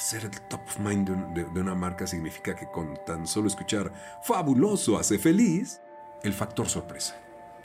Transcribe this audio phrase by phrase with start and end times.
[0.00, 3.92] ser el top of mind de, de una marca significa que con tan solo escuchar
[4.22, 5.80] fabuloso hace feliz,
[6.22, 7.16] el factor sorpresa.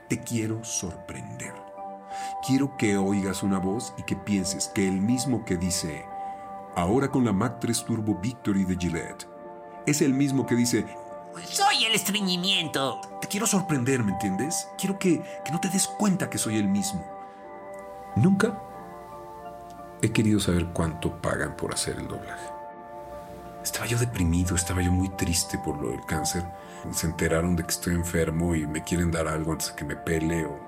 [0.08, 1.54] Te quiero sorprender.
[2.46, 6.06] Quiero que oigas una voz y que pienses que el mismo que dice,
[6.76, 9.28] ahora con la Mac 3 Turbo Victory de Gillette,
[9.86, 10.86] es el mismo que dice,
[11.44, 13.02] soy el estreñimiento.
[13.22, 14.70] Te quiero sorprender, ¿me entiendes?
[14.78, 17.06] Quiero que, que no te des cuenta que soy el mismo.
[18.16, 18.62] Nunca
[20.02, 22.50] he querido saber cuánto pagan por hacer el doblaje.
[23.64, 26.46] Estaba yo deprimido, estaba yo muy triste por lo del cáncer.
[26.92, 29.96] Se enteraron de que estoy enfermo y me quieren dar algo antes de que me
[29.96, 30.60] pele o...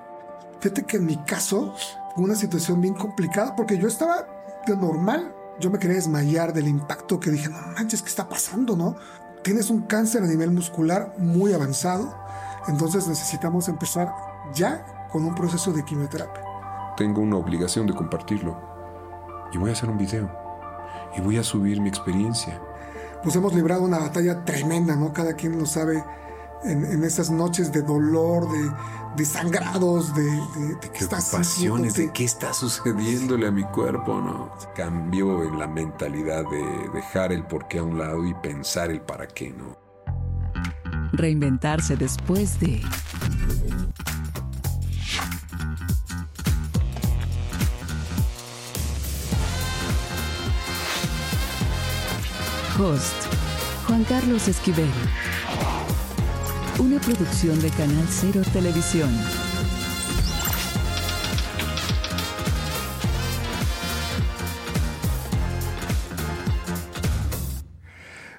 [0.60, 1.76] Fíjate que en mi caso
[2.16, 4.26] fue una situación bien complicada porque yo estaba
[4.66, 5.32] de normal.
[5.60, 8.96] Yo me quería desmayar del impacto que dije, no manches, ¿qué está pasando, no?
[9.44, 12.16] Tienes un cáncer a nivel muscular muy avanzado,
[12.68, 14.12] entonces necesitamos empezar
[14.54, 16.44] ya con un proceso de quimioterapia.
[16.98, 18.67] Tengo una obligación de compartirlo
[19.52, 20.30] y voy a hacer un video
[21.18, 22.60] y voy a subir mi experiencia
[23.24, 25.14] pues hemos librado una batalla tremenda, ¿no?
[25.14, 26.04] Cada quien lo sabe
[26.64, 28.72] en, esas noches de dolor, de,
[29.16, 34.52] de sangrados, de, de, qué pasiones, de qué está sucediéndole a mi cuerpo, ¿no?
[34.76, 39.02] Cambió en la mentalidad de dejar el por qué a un lado y pensar el
[39.02, 39.78] para qué, ¿no?
[41.14, 42.82] Reinventarse después de...
[52.80, 53.16] Host,
[53.88, 54.86] Juan Carlos Esquivel.
[56.78, 59.10] Una producción de Canal Cero Televisión.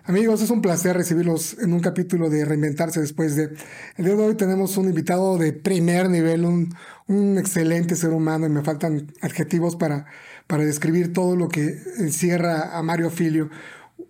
[0.05, 3.51] Amigos, es un placer recibirlos en un capítulo de Reinventarse después de...
[3.97, 6.75] El día de hoy tenemos un invitado de primer nivel, un,
[7.09, 10.07] un excelente ser humano y me faltan adjetivos para,
[10.47, 13.51] para describir todo lo que encierra a Mario Filio,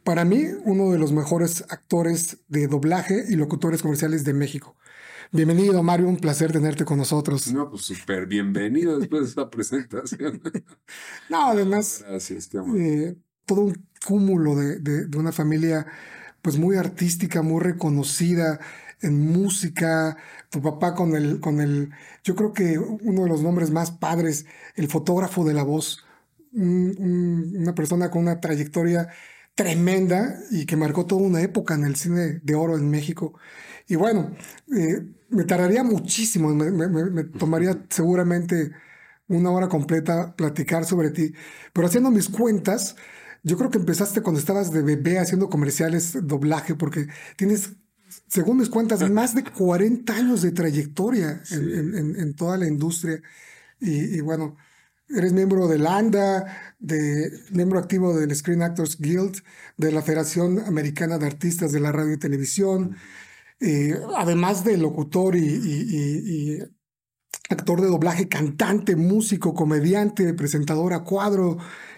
[0.04, 4.76] para mí, uno de los mejores actores de doblaje y locutores comerciales de México.
[5.30, 7.52] Bienvenido, Mario, un placer tenerte con nosotros.
[7.52, 10.40] No, pues súper bienvenido después de esta presentación.
[11.28, 12.48] no, además, Gracias,
[12.78, 15.86] eh, todo un cúmulo de, de, una familia
[16.40, 18.58] pues muy artística, muy reconocida
[19.02, 20.16] en música,
[20.50, 21.90] tu papá con el, con el,
[22.24, 26.04] yo creo que uno de los nombres más padres, el fotógrafo de la voz,
[26.52, 29.08] una persona con una trayectoria
[29.58, 33.34] tremenda y que marcó toda una época en el cine de oro en México.
[33.88, 34.30] Y bueno,
[34.72, 38.70] eh, me tardaría muchísimo, me, tomaría seguramente
[39.26, 41.34] una hora completa platicar sobre ti,
[41.72, 42.94] pero haciendo mis cuentas,
[43.42, 47.72] yo creo que empezaste cuando estabas de bebé haciendo comerciales, doblaje, porque tienes,
[48.28, 53.20] según mis cuentas, más de 40 años de trayectoria en, toda la industria.
[53.80, 54.56] y bueno,
[55.10, 59.42] Eres miembro del ANDA, de, miembro activo del Screen Actors Guild,
[59.78, 62.96] de la Federación Americana de Artistas de la Radio y Televisión,
[63.60, 66.58] eh, además de locutor y,
[67.48, 71.56] actor de doblaje, cantante, músico, comediante, presentador a cuadro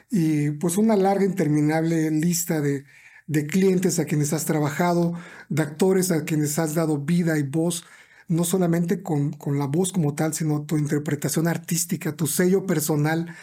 [0.09, 2.85] y pues una larga, interminable lista de,
[3.27, 5.15] de clientes a quienes has trabajado,
[5.49, 7.85] de actores a quienes has dado vida y voz
[8.31, 13.35] no solamente con, con, la voz como tal, sino tu interpretación artística, tu sello personal.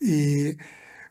[0.00, 0.56] Y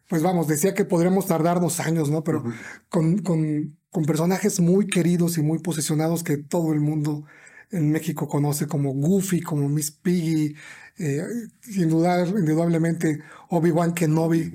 [0.08, 2.24] pues vamos, decía que podríamos tardarnos años, ¿no?
[2.24, 2.46] Pero
[2.88, 7.26] con, con, con, personajes muy queridos y muy posicionados que todo el mundo
[7.72, 10.56] en México conoce como Goofy, como Miss Piggy,
[10.98, 11.24] eh,
[11.76, 13.20] indudablemente
[13.50, 14.54] Obi-Wan Kenobi,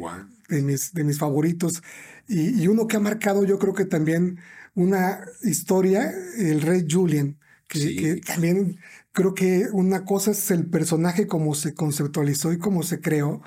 [0.48, 1.82] de mis, de mis favoritos.
[2.26, 4.38] Y, y uno que ha marcado yo creo que también
[4.74, 7.39] una historia, el rey Julian
[7.70, 8.78] que, también
[9.12, 13.42] creo que una cosa es el personaje como se conceptualizó y cómo se creó,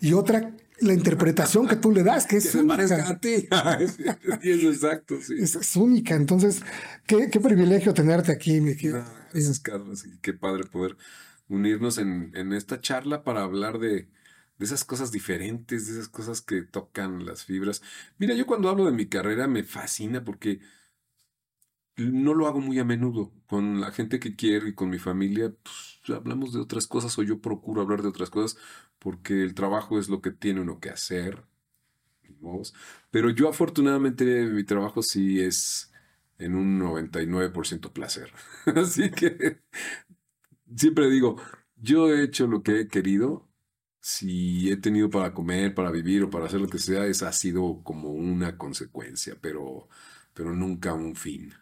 [0.00, 3.08] y otra la interpretación que tú le das, que es única.
[3.08, 3.48] A ti.
[4.42, 5.34] es exacto, sí.
[5.38, 6.14] Es, única.
[6.14, 6.62] Entonces,
[7.06, 9.04] qué, qué, privilegio tenerte aquí, mi querido.
[9.32, 10.04] gracias, Carlos.
[10.22, 10.96] qué padre poder
[11.48, 14.08] unirnos en, en esta charla para hablar de,
[14.58, 17.82] de esas cosas diferentes, de esas cosas que tocan las fibras.
[18.18, 20.60] Mira, yo cuando hablo de mi carrera me fascina porque
[21.98, 23.32] no lo hago muy a menudo.
[23.46, 27.22] Con la gente que quiero y con mi familia, pues, hablamos de otras cosas o
[27.22, 28.58] yo procuro hablar de otras cosas
[28.98, 31.44] porque el trabajo es lo que tiene uno que hacer.
[33.10, 35.92] Pero yo afortunadamente mi trabajo sí es
[36.38, 38.32] en un 99% placer.
[38.76, 39.60] Así que
[40.76, 41.36] siempre digo,
[41.76, 43.46] yo he hecho lo que he querido.
[44.00, 47.32] Si he tenido para comer, para vivir o para hacer lo que sea, esa ha
[47.32, 49.88] sido como una consecuencia, pero,
[50.34, 51.52] pero nunca un fin.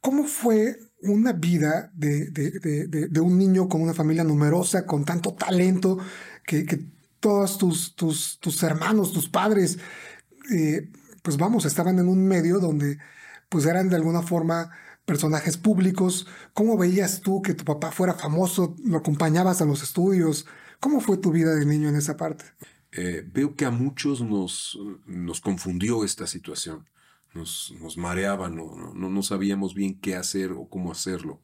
[0.00, 5.98] ¿Cómo fue una vida de, de, un niño con una familia numerosa, con tanto talento,
[6.46, 6.66] que,
[7.20, 9.78] todos tus, tus, tus, hermanos, tus padres,
[10.50, 10.90] eh,
[11.22, 12.98] pues vamos, estaban en un medio donde
[13.50, 14.70] pues eran de alguna forma
[15.04, 16.26] personajes públicos.
[16.54, 18.74] ¿Cómo veías tú que tu papá fuera famoso?
[18.84, 20.46] ¿Lo acompañabas a los estudios?
[20.80, 22.44] ¿Cómo fue tu vida de niño en esa parte?
[22.92, 26.88] Eh, veo que a muchos nos, nos confundió esta situación,
[27.34, 31.40] nos, nos mareaba, no, no, no sabíamos bien qué hacer o cómo hacerlo.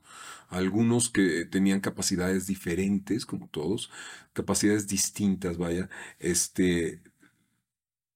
[0.49, 3.91] Algunos que tenían capacidades diferentes, como todos,
[4.33, 5.88] capacidades distintas, vaya,
[6.19, 7.03] este,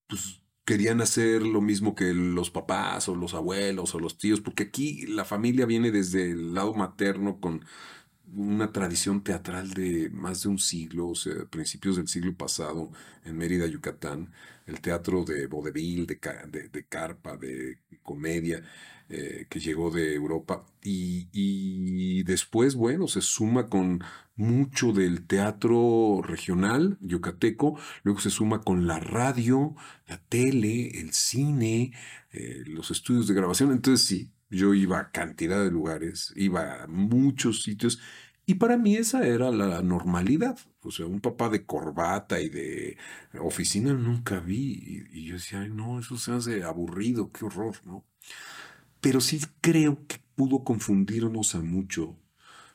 [0.08, 4.64] pues querían hacer lo mismo que los papás o los abuelos o los tíos, porque
[4.64, 7.64] aquí la familia viene desde el lado materno con
[8.34, 12.90] una tradición teatral de más de un siglo, o sea, principios del siglo pasado
[13.24, 14.30] en Mérida, Yucatán,
[14.66, 16.18] el teatro de vodevil, de,
[16.70, 18.62] de, carpa, de comedia,
[19.12, 20.64] eh, que llegó de Europa.
[20.84, 24.04] Y, después, bueno, se suma con
[24.36, 29.74] mucho del teatro regional yucateco, luego se suma con la radio,
[30.06, 31.92] la tele, el cine,
[32.32, 33.72] eh, los estudios de grabación.
[33.72, 38.00] Entonces sí, yo iba a cantidad de lugares, iba a muchos sitios
[38.50, 40.58] y para mí esa era la normalidad.
[40.82, 42.96] O sea, un papá de corbata y de
[43.38, 45.06] oficina nunca vi.
[45.12, 48.04] Y, yo decía, Ay, no, eso se hace aburrido, qué horror, ¿no?
[49.00, 52.16] Pero sí creo que pudo confundirnos a mucho,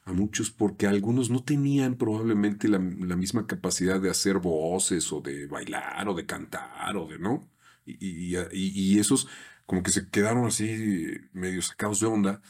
[0.05, 5.47] a muchos, porque algunos no tenían probablemente la, misma capacidad de hacer voces o de
[5.47, 7.49] bailar o de cantar o de, ¿no?
[7.85, 9.27] Y esos
[9.65, 12.41] como que se quedaron así medio sacados de onda.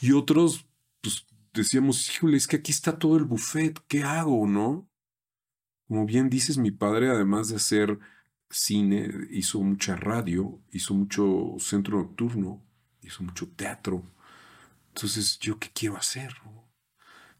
[0.00, 0.66] Y otros,
[1.00, 4.88] pues decíamos, híjole, es que aquí está todo el buffet, ¿qué hago, no?
[5.86, 7.98] Como bien dices, mi padre, además de hacer
[8.50, 12.62] cine, hizo mucha radio, hizo mucho centro nocturno,
[13.02, 14.02] hizo mucho teatro.
[14.88, 16.34] Entonces, ¿yo qué quiero hacer?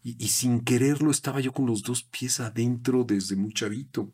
[0.02, 4.12] Y, y, sin quererlo estaba yo con los dos pies adentro desde muy chavito.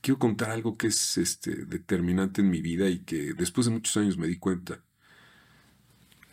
[0.00, 3.96] Quiero contar algo que es este, determinante en mi vida y que después de muchos
[3.96, 4.82] años me di cuenta.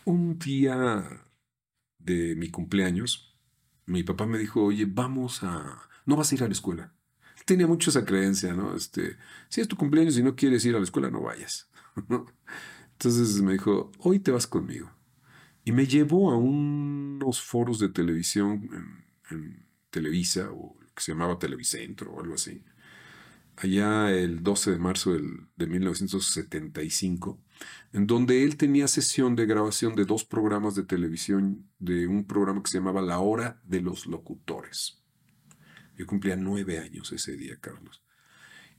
[0.03, 1.25] Un día
[1.97, 3.37] de mi cumpleaños,
[3.85, 5.89] mi papá me dijo, oye, vamos a...
[6.05, 6.93] No vas a ir a la escuela.
[7.45, 8.75] Tenía mucho esa creencia, ¿no?
[8.75, 9.17] Este,
[9.49, 11.69] si es tu cumpleaños y no quieres ir a la escuela, no vayas.
[12.93, 14.91] Entonces me dijo, hoy te vas conmigo.
[15.63, 18.69] Y me llevó a unos foros de televisión
[19.31, 22.63] en, en Televisa, o lo que se llamaba Televicentro o algo así
[23.57, 27.41] allá el 12 de marzo del, de 1975,
[27.93, 32.61] en donde él tenía sesión de grabación de dos programas de televisión, de un programa
[32.61, 35.01] que se llamaba La Hora de los Locutores.
[35.97, 38.03] Yo cumplía nueve años ese día, Carlos.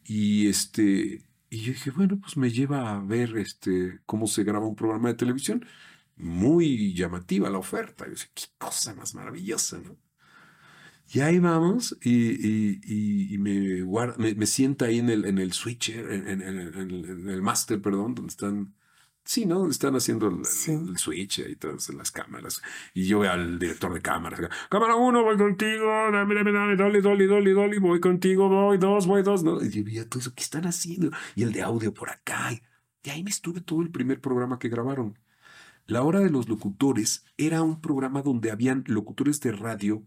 [0.05, 4.67] Y este, y yo dije, bueno, pues me lleva a ver este, cómo se graba
[4.67, 5.65] un programa de televisión.
[6.17, 8.05] Muy llamativa la oferta.
[8.05, 9.97] Yo dije, qué cosa más maravillosa, ¿no?
[11.09, 17.43] Y ahí vamos y, me, me, sienta ahí en el, en el switcher, en, el
[17.43, 18.75] master, perdón, donde están,
[19.25, 19.69] sí, ¿no?
[19.71, 20.45] Están haciendo el,
[20.99, 22.61] switch y todas las cámaras.
[22.93, 24.41] Y yo veo al director de cámaras.
[24.69, 29.07] Cámara uno, voy contigo, dame, dame, dame, dolly, dolly, dolly, dolly, voy contigo, voy dos,
[29.07, 29.63] voy dos, ¿no?
[29.63, 31.11] Y yo veía todo eso, ¿qué están haciendo?
[31.37, 32.51] Y el de audio por acá.
[33.05, 35.17] Y ahí me estuve todo el primer programa que grabaron.
[35.87, 40.05] La hora de los locutores era un programa donde habían locutores de radio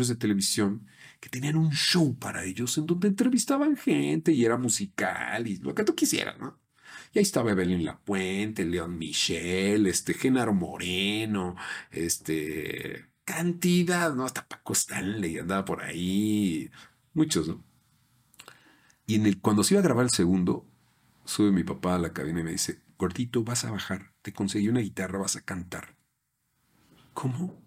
[0.00, 0.86] de televisión
[1.20, 5.74] que tenían un show para ellos en donde entrevistaban gente y era musical y lo
[5.74, 6.60] que tú quisieras, ¿no?
[7.12, 11.56] Y ahí estaba Evelyn Lapuente, León Michel, este, Genaro Moreno,
[11.90, 14.24] este, cantidad, ¿no?
[14.24, 16.70] Hasta Paco Stanley andaba por ahí,
[17.14, 17.64] muchos, ¿no?
[19.06, 20.66] Y en el, cuando se iba a grabar el segundo,
[21.24, 24.68] sube mi papá a la cabina y me dice, gordito, vas a bajar, te conseguí
[24.68, 25.96] una guitarra, vas a cantar.
[27.14, 27.62] ¿Cómo?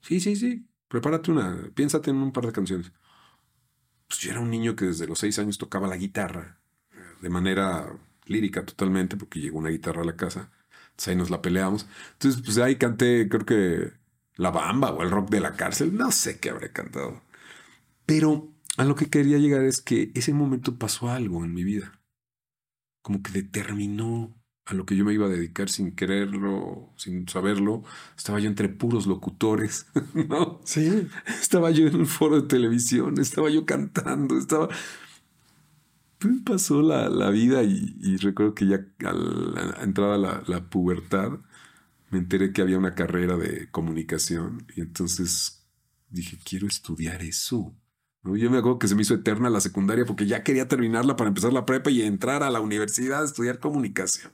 [0.00, 0.66] Sí, sí, sí.
[0.94, 2.92] Prepárate una, piénsate en un par de canciones.
[4.06, 6.60] Pues yo era un niño que desde los seis años tocaba la guitarra
[6.92, 10.52] eh, de manera lírica totalmente, porque llegó una guitarra a la casa.
[10.90, 11.88] Entonces ahí nos la peleamos.
[12.12, 13.92] Entonces, pues ahí canté, creo que
[14.36, 15.96] La Bamba o el rock de la cárcel.
[15.96, 17.24] No sé qué habré cantado.
[18.06, 21.98] Pero a lo que quería llegar es que ese momento pasó algo en mi vida.
[23.02, 24.32] Como que determinó
[24.66, 27.82] a lo que yo me iba a dedicar sin quererlo, sin saberlo.
[28.16, 30.60] Estaba yo entre puros locutores, ¿no?
[30.64, 31.08] Sí.
[31.40, 34.68] Estaba yo en un foro de televisión, estaba yo cantando, estaba...
[36.18, 41.32] Pues pasó la, la vida y, recuerdo que ya al entrada la, la pubertad
[42.10, 45.66] me enteré que había una carrera de comunicación y entonces
[46.08, 47.74] dije, quiero estudiar eso.
[48.22, 51.28] Yo me acuerdo que se me hizo eterna la secundaria porque ya quería terminarla para
[51.28, 54.32] empezar la prepa y entrar a la universidad a estudiar comunicación.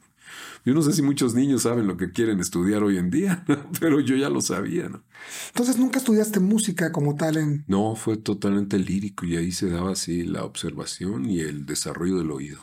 [0.64, 3.44] Yo no sé si muchos niños saben lo que quieren estudiar hoy en día,
[3.80, 5.02] pero yo ya lo sabía, ¿no?
[5.48, 7.64] Entonces, ¿nunca estudiaste música como tal en...?
[7.66, 12.30] No, fue totalmente lírico y ahí se daba así la observación y el desarrollo del
[12.30, 12.60] oído.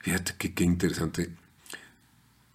[0.00, 1.30] Fíjate que qué interesante.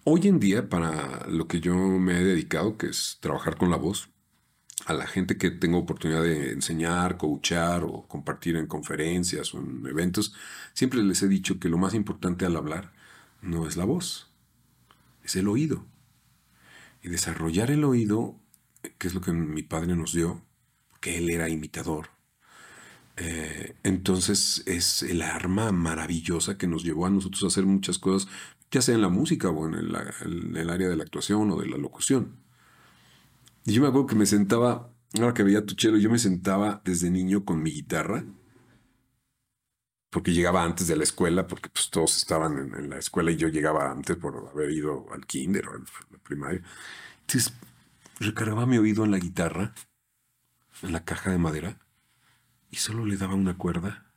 [0.04, 3.76] Hoy en día, para lo que yo me he dedicado, que es trabajar con la
[3.76, 4.08] voz,
[4.86, 9.86] a la gente que tengo oportunidad de enseñar, coachar o compartir en conferencias o en
[9.86, 10.34] eventos,
[10.72, 12.92] siempre les he dicho que lo más importante al hablar
[13.42, 14.30] no es la voz,
[15.22, 15.86] es el oído.
[17.02, 18.40] Y desarrollar el oído,
[18.98, 20.42] que es lo que mi padre nos dio,
[21.00, 22.10] que él era imitador.
[23.16, 28.30] Eh, entonces es el arma maravillosa que nos llevó a nosotros a hacer muchas cosas,
[28.70, 31.78] ya sea en la música o en el, área de la actuación o de la
[31.78, 32.36] locución.
[33.64, 36.80] Y yo me acuerdo que me sentaba, ahora que veía tu chelo, yo me sentaba
[36.84, 38.24] desde niño con mi guitarra,
[40.10, 43.48] porque llegaba antes de la escuela, porque pues todos estaban en, la escuela y yo
[43.48, 45.84] llegaba antes por haber ido al kinder o al
[46.22, 46.62] primario.
[47.20, 47.52] Entonces
[48.18, 49.74] recargaba mi oído en la guitarra,
[50.82, 51.78] en la caja de madera,
[52.70, 54.12] y solo le daba una cuerda.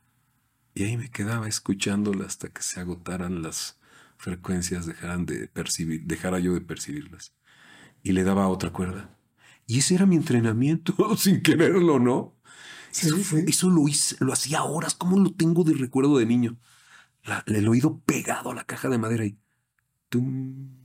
[0.74, 3.78] Y ahí me quedaba escuchándola hasta que se agotaran las
[4.18, 7.34] frecuencias, dejaran de percibir, dejara yo de percibirlas.
[8.04, 9.18] Y le daba otra cuerda.
[9.68, 12.41] Y ese era mi entrenamiento, sin quererlo, ¿no?
[12.92, 16.58] Eso, lo, hice, lo hacía horas, como lo tengo de recuerdo de niño.
[17.24, 19.38] La- el oído pegado a la caja de madera y.
[20.10, 20.70] tum.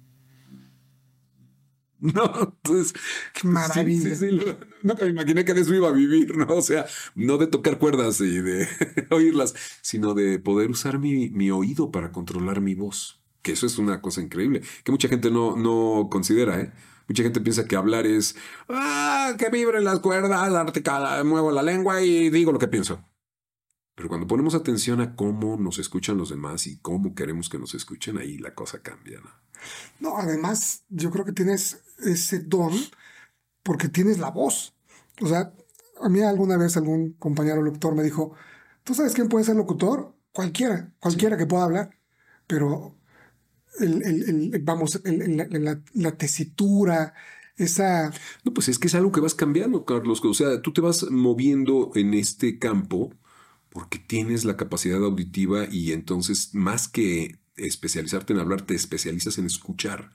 [1.98, 2.22] No,
[2.62, 2.92] entonces.
[3.32, 4.02] Qué maravilla.
[4.02, 6.46] Sí, sí, sí, lo- nunca me imaginé que de eso iba a vivir, ¿no?
[6.54, 8.68] O sea, no de tocar cuerdas y de
[9.10, 13.22] oírlas, sino de poder usar mi, mi oído para controlar mi voz.
[13.42, 16.72] Que eso es una cosa increíble, que mucha gente no, no considera, ¿eh?
[17.08, 18.36] Mucha gente piensa que hablar es,
[18.68, 23.00] ah, que vibren las cuerdas, muevo la lengua y digo lo que pienso.
[23.94, 27.74] Pero cuando ponemos atención a cómo nos escuchan los demás y cómo queremos que nos
[27.74, 29.30] escuchen, ahí la cosa cambia, ¿no?
[30.00, 32.72] No, además, yo creo que tienes ese don
[33.62, 34.74] porque tienes la voz.
[35.22, 35.52] O sea,
[36.00, 38.34] a mí alguna vez algún compañero locutor me dijo,
[38.84, 40.14] ¿tú sabes quién puede ser locutor?
[40.32, 41.98] Cualquiera, cualquiera que pueda hablar.
[42.46, 42.96] Pero,
[43.80, 44.02] el,
[44.54, 47.14] el- vamos, la- la tesitura,
[47.56, 48.12] esa...
[48.44, 50.20] No, pues es que es algo que vas cambiando, Carlos.
[50.24, 53.12] O sea, tú te vas moviendo en este campo
[53.70, 59.46] porque tienes la capacidad auditiva y entonces más que especializarte en hablar, te especializas en
[59.46, 60.12] escuchar.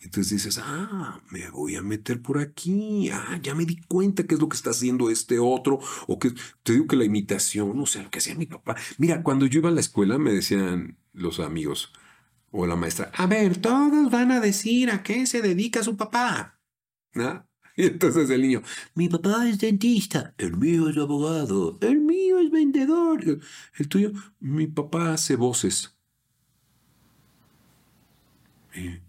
[0.00, 3.08] Entonces dices, ah, me voy a meter por aquí.
[3.12, 5.78] Ah, ya me di cuenta qué es lo que está haciendo este otro.
[6.08, 6.32] O que
[6.64, 8.76] te digo que la imitación, o sea, lo que hacía mi papá.
[8.98, 11.92] Mira, cuando yo iba a la escuela me decían los amigos
[12.52, 16.60] o la maestra, a ver, todos van a decir a qué se dedica su papá.
[17.14, 17.46] ¿no?
[17.74, 18.62] Y entonces el niño,
[18.94, 23.40] mi papá es dentista, el mío es abogado, el mío es vendedor,
[23.78, 25.96] el tuyo, mi papá hace voces.
[28.74, 29.00] ¿Y,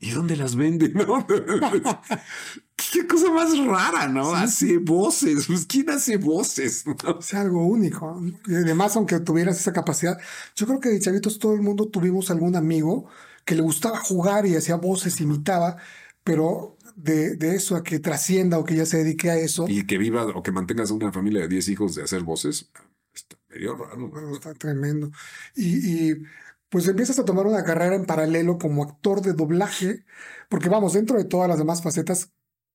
[0.00, 0.88] ¿y dónde las vende?
[0.94, 1.26] no?
[2.92, 4.34] Qué cosa más rara, ¿no?
[4.34, 5.46] Hace voces.
[5.46, 6.84] Pues, ¿Quién hace voces?
[7.04, 7.18] no?
[7.18, 8.20] Es algo único.
[8.46, 10.18] Y además, aunque tuvieras esa capacidad,
[10.56, 13.08] yo creo que de chavitos todo el mundo tuvimos algún amigo
[13.44, 15.76] que le gustaba jugar y hacía voces, imitaba,
[16.24, 19.86] pero de, de eso a que trascienda o que ya se dedique a eso, Y
[19.86, 22.70] que viva o que mantengas una familia de 10 hijos de hacer voces,
[23.14, 23.96] está medio raro.
[23.96, 24.08] ¿no?
[24.08, 25.10] bueno, está tremendo.
[25.54, 26.22] Y, y,
[26.68, 30.04] pues empiezas a tomar una carrera en paralelo como actor de doblaje,
[30.48, 32.32] porque vamos, dentro de todas las demás facetas,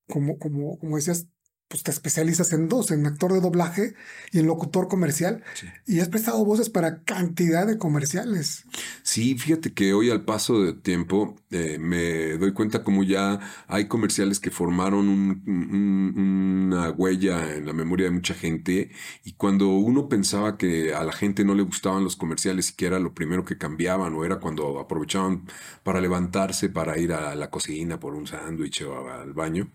[0.08, 1.28] como, como, como decías,
[1.68, 3.94] pues te especializas en dos, en actor de doblaje
[4.32, 5.66] y en locutor comercial, Sí.
[5.86, 8.64] y has prestado voces para cantidad de comerciales.
[9.02, 13.86] Sí, fíjate que hoy al paso del tiempo eh, me doy cuenta como ya hay
[13.86, 18.90] comerciales que formaron un- un- una huella en la memoria de mucha gente
[19.24, 22.86] y cuando uno pensaba que a la gente no le gustaban los comerciales y que
[22.86, 25.44] era lo primero que cambiaban o era cuando aprovechaban
[25.82, 29.70] para levantarse para ir a la cocina por un sándwich o al baño.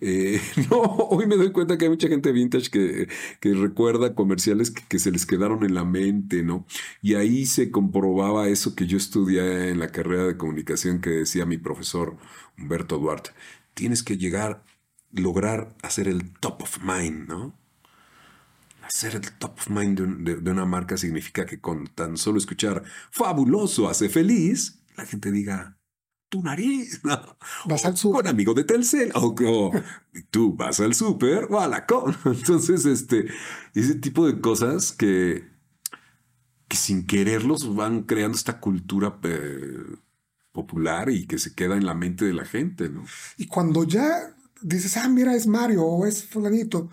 [0.00, 0.40] Eh,
[0.70, 3.08] no, hoy me doy cuenta que hay mucha gente vintage que,
[3.40, 6.66] que recuerda comerciales que, se les quedaron en la mente, ¿no?
[7.02, 11.46] Y ahí se comprobaba eso que yo estudié en la carrera de comunicación que decía
[11.46, 12.16] mi profesor
[12.58, 13.30] Humberto Duarte.
[13.74, 14.64] Tienes que llegar,
[15.12, 17.58] lograr hacer el top of mind, ¿no?
[18.82, 22.82] Hacer el top of mind de- de una marca significa que con tan solo escuchar
[23.10, 25.78] fabuloso hace feliz, la gente diga
[26.30, 27.02] tu nariz.
[27.66, 28.22] Vas al O súper.
[28.22, 29.72] Con amigo de Telcel, o, o
[30.30, 32.16] tú vas al súper o a la con.
[32.24, 33.26] Entonces, este,
[33.74, 35.44] ese tipo de cosas que,
[36.68, 39.76] que sin quererlos van creando esta cultura eh,
[40.52, 43.04] popular y que se queda en la mente de la gente, ¿no?
[43.36, 46.90] Y cuando ya dices, ah, mira, es Mario o es fulanito,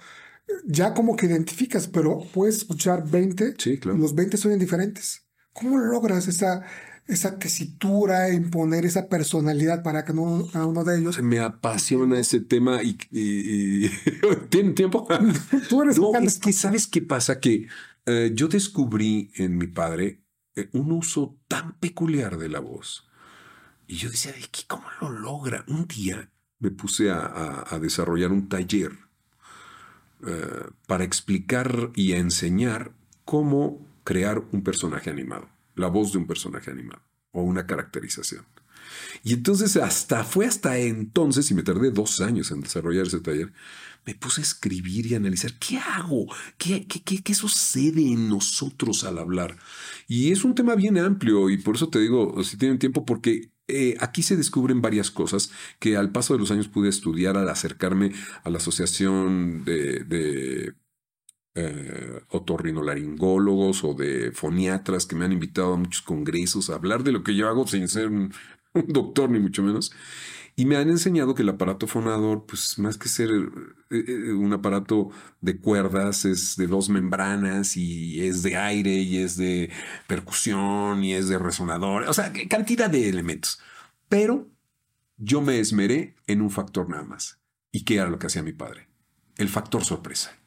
[0.65, 3.98] ya como que identificas, pero puedes escuchar 20 Sí, claro.
[3.98, 5.24] y los 20 son diferentes.
[5.53, 6.63] ¿Cómo logras esa,
[7.08, 11.22] esa tesitura, imponer esa personalidad para cada uno, cada uno de ellos?
[11.22, 13.92] Me apasiona ese tema y, y- y-
[14.50, 15.08] ¿tienen tiempo?
[15.70, 17.68] Tú eres No, es que sabes qué pasa que
[18.06, 20.22] eh, yo descubrí en mi padre
[20.56, 23.06] eh, un uso tan peculiar de la voz.
[23.88, 24.64] Y yo decía, ¿de qué?
[24.68, 25.64] ¿Cómo lo logra?
[25.68, 28.92] Un día me puse a, a- a desarrollar un taller
[30.26, 32.92] eh, para explicar y a enseñar
[33.26, 38.46] cómo crear un personaje animado, la voz de un personaje animado o una caracterización.
[39.24, 43.53] Y entonces hasta fue hasta entonces, y me tardé dos años en desarrollar ese taller,
[44.05, 48.29] me puse a escribir y a analizar qué hago, qué, qué, qué, qué sucede en
[48.29, 49.57] nosotros al hablar.
[50.07, 53.51] Y es un tema bien amplio y por eso te digo, si tienen tiempo, porque
[53.67, 57.50] eh, aquí se descubren varias cosas que al paso de los años pude estudiar al
[57.50, 60.74] acercarme a la Asociación de, de
[61.60, 67.12] eh, otorrinolaringólogos o de foniatras que me han invitado a muchos congresos a hablar de
[67.12, 68.32] lo que yo hago sin ser un,
[68.88, 69.92] doctor ni mucho menos.
[70.56, 73.32] Y me han enseñado que el aparato fonador, pues más que ser
[73.90, 75.10] eh, eh, un aparato
[75.42, 79.72] de cuerdas, es de dos membranas y es de aire y es de
[80.08, 83.60] percusión y es de resonador, o sea, cantidad de elementos.
[84.10, 84.48] Pero
[85.18, 87.40] yo me esmeré en un factor nada más.
[87.72, 88.88] ¿Y qué era lo que hacía mi padre?
[89.38, 90.38] El factor sorpresa.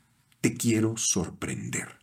[0.41, 1.99] Te quiero sorprender.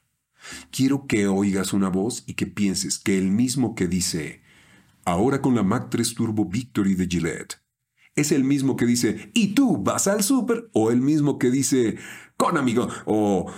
[0.71, 4.41] Quiero que oigas una voz y que pienses que el mismo que dice,
[5.05, 7.61] ahora con la Mac 3 Turbo Victory de Gillette,
[8.15, 11.97] es el mismo que dice, y tú vas al súper, o el mismo que dice,
[12.37, 13.51] con amigo, o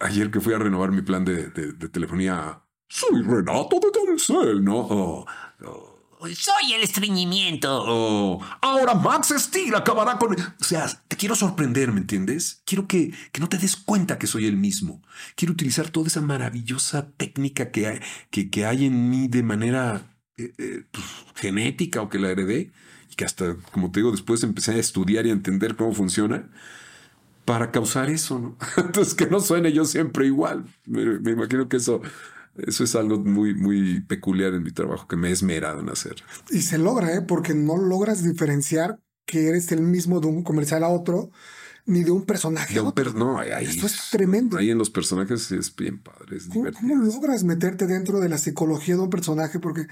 [0.00, 5.24] ayer que fui a renovar mi plan de, de- telefonía, soy Renato de Telcel, ¿no?
[6.34, 7.84] Soy el estreñimiento.
[7.86, 10.34] o, ahora Max Steel acabará con...
[10.34, 12.62] O sea, te quiero sorprender, ¿me entiendes?
[12.64, 15.02] Quiero que, que no te des cuenta que soy el mismo.
[15.36, 18.00] Quiero utilizar toda esa maravillosa técnica que hay,
[18.30, 21.04] que, que hay en mí de manera eh, eh, pues,
[21.34, 22.70] genética o que la heredé.
[23.10, 26.48] Y que hasta, como te digo, después empecé a estudiar y a entender cómo funciona
[27.44, 28.56] para causar eso, ¿no?
[28.76, 30.64] Entonces, que no suene yo siempre igual.
[30.86, 32.00] Me, me imagino que eso,
[32.56, 36.16] eso es algo muy, muy peculiar en mi trabajo que me he esmerado en hacer.
[36.50, 37.22] Y se logra, ¿eh?
[37.22, 41.30] Porque no logras diferenciar que eres el mismo de un comercial a otro,
[41.86, 44.56] ni de un personaje De un per- no, ahí- Esto es tremendo.
[44.56, 48.96] Ahí en los personajes es bien padre, es ¿Cómo, logras meterte dentro de la psicología
[48.96, 49.58] de un personaje?
[49.60, 49.86] Porque,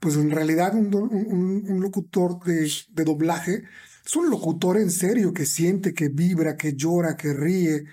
[0.00, 3.64] pues en realidad, un, un- un locutor de, de doblaje
[4.04, 7.84] es un locutor en serio que siente, que vibra, que llora, que ríe.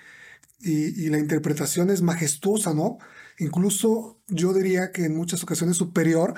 [0.62, 2.98] Y, y la interpretación es majestuosa, ¿no?
[3.38, 6.34] Incluso yo diría que en muchas ocasiones superior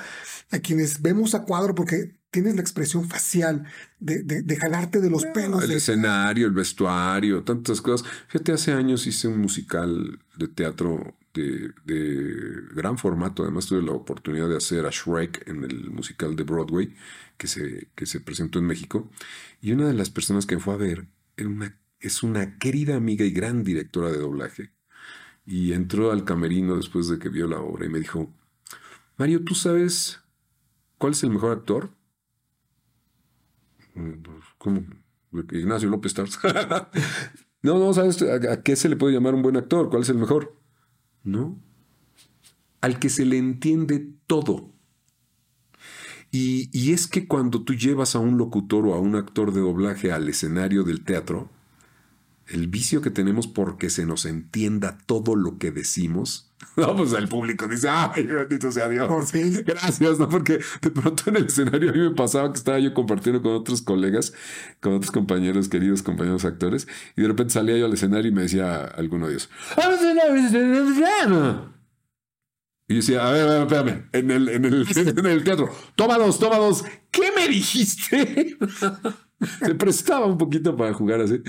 [0.52, 3.66] a quienes vemos a cuadro porque tienes la expresión facial
[4.00, 5.64] de, de- de jalarte de los pelos.
[5.64, 8.08] El de- escenario, el vestuario, tantas cosas.
[8.28, 12.34] Fíjate, hace años hice un musical de teatro de, de
[12.76, 13.44] gran formato.
[13.44, 16.96] Además, tuve la oportunidad de hacer a Shrek en el musical de Broadway
[17.38, 19.10] que se, que se presentó en México.
[19.62, 21.08] Y una de las personas que fue a ver
[21.38, 24.72] era una- es una querida amiga y gran directora de doblaje.
[25.48, 28.30] Y entró al camerino después de que vio la obra y me dijo,
[29.16, 30.20] Mario, ¿tú sabes
[30.98, 31.90] cuál es el mejor actor?
[33.96, 34.86] Mm, pues, ¿Cómo?
[35.54, 36.40] Ignacio López Tarso.
[37.62, 39.90] no, no, ¿sabes a, a qué se le puede llamar un buen actor?
[39.90, 40.54] ¿Cuál es el mejor?
[41.24, 41.58] No.
[42.82, 44.74] Al que se le entiende todo.
[46.30, 49.62] Y, y es que cuando tú llevas a un locutor o a un actor de
[49.62, 51.50] doblaje al escenario del teatro,
[52.50, 57.28] el vicio que tenemos porque se nos entienda todo lo que decimos, no, pues el
[57.28, 59.08] público dice, ay, bendito sea Dios.
[59.08, 59.64] Por fin.
[59.66, 60.28] Gracias, ¿no?
[60.28, 63.54] Porque de pronto en el escenario a mí me pasaba que estaba yo compartiendo con
[63.54, 64.34] otros colegas,
[64.80, 68.42] con otros compañeros, queridos compañeros actores, y de repente salía yo al escenario y me
[68.44, 69.50] decía alguno de ellos,
[72.90, 75.70] y yo decía, a ver, a ver, espérame, en el, en el, en el teatro,
[75.96, 78.58] toma dos, toma dos, ¿qué me dijiste?
[79.64, 81.42] Se prestaba un poquito para jugar así.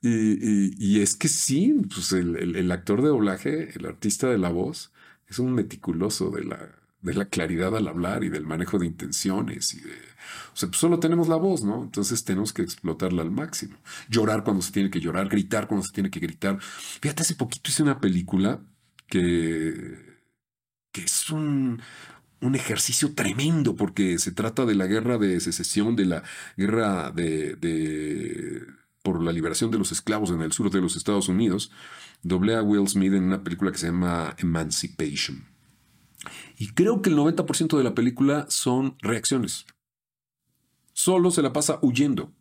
[0.00, 4.50] Y, y- es que sí, pues el, el- actor de doblaje, el artista de la
[4.50, 4.92] voz,
[5.28, 9.74] es un meticuloso de la, de la claridad al hablar y del manejo de intenciones
[9.74, 9.78] y.
[10.54, 11.82] O sea, pues solo tenemos la voz, ¿no?
[11.82, 13.76] Entonces tenemos que explotarla al máximo.
[14.08, 16.58] Llorar cuando se tiene que llorar, gritar cuando se tiene que gritar.
[16.60, 18.60] Fíjate, hace poquito hice una película
[19.08, 19.98] que,
[20.92, 21.80] que es un,
[22.42, 26.22] un ejercicio tremendo porque se trata de la guerra de secesión, de la
[26.56, 28.66] guerra de,
[29.02, 31.70] por la liberación de los esclavos en el sur de los Estados Unidos.
[32.22, 35.46] Doblé a Will Smith en una película que se llama Emancipation.
[36.58, 39.66] Y creo que el 90% de la película son reacciones.
[40.92, 42.32] Solo se la pasa huyendo,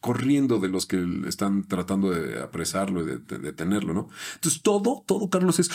[0.00, 4.08] corriendo de los que están tratando de apresarlo y de, de detenerlo, ¿no?
[4.34, 5.70] Entonces todo, todo Carlos es...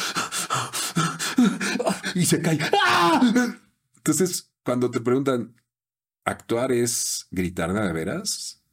[2.15, 2.59] y se cae.
[2.85, 3.57] ¡Ah!
[3.97, 5.55] Entonces, cuando te preguntan,
[6.25, 8.63] ¿actuar es gritar de veras?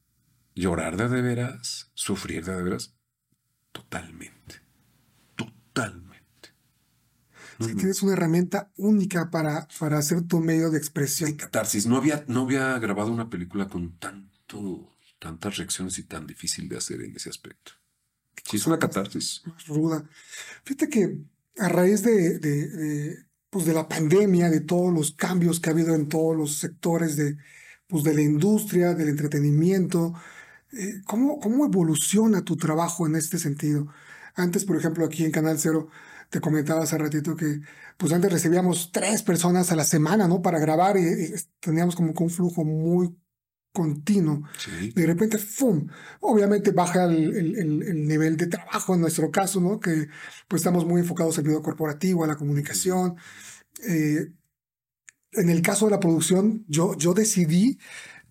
[0.55, 1.91] ¿Llorar de de veras?
[1.93, 2.95] ¿Sufrir de veras?
[3.71, 4.61] Totalmente.
[5.35, 6.55] Totalmente.
[7.59, 10.79] Sí, tienes una herramienta única para, para hacer tu medio de
[11.23, 11.33] de expresión.
[11.35, 11.85] catarsis.
[11.85, 16.77] No había, no había grabado una película con tanto, tantas reacciones y tan difícil de
[16.77, 17.73] hacer en ese aspecto.
[18.43, 19.41] Sí, es una catarsis.
[19.45, 20.09] más ruda.
[20.63, 21.17] Fíjate que
[21.57, 25.95] a raíz de, de, pues de la pandemia, de todos los cambios que ha habido
[25.95, 27.37] en todos los sectores de,
[27.87, 30.13] pues de la industria, del entretenimiento,
[30.73, 33.87] eh, ¿cómo, ¿cómo evoluciona tu trabajo en este sentido?
[34.35, 35.89] Antes, por ejemplo, aquí en Canal Cero,
[36.29, 37.59] te comentaba hace ratito que
[37.97, 40.41] pues antes recibíamos tres personas a la semana, ¿no?
[40.41, 43.15] Para grabar y, y teníamos como un flujo muy
[43.71, 44.43] continuo.
[44.57, 44.91] Sí.
[44.91, 45.87] De repente, ¡fum!
[46.21, 49.79] Obviamente baja el, el- el- el nivel de trabajo en nuestro caso, ¿no?
[49.79, 50.07] Que
[50.47, 53.15] pues estamos muy enfocados al video corporativo, a la comunicación.
[53.87, 54.31] Eh,
[55.33, 57.77] en el caso de la producción, yo, yo decidí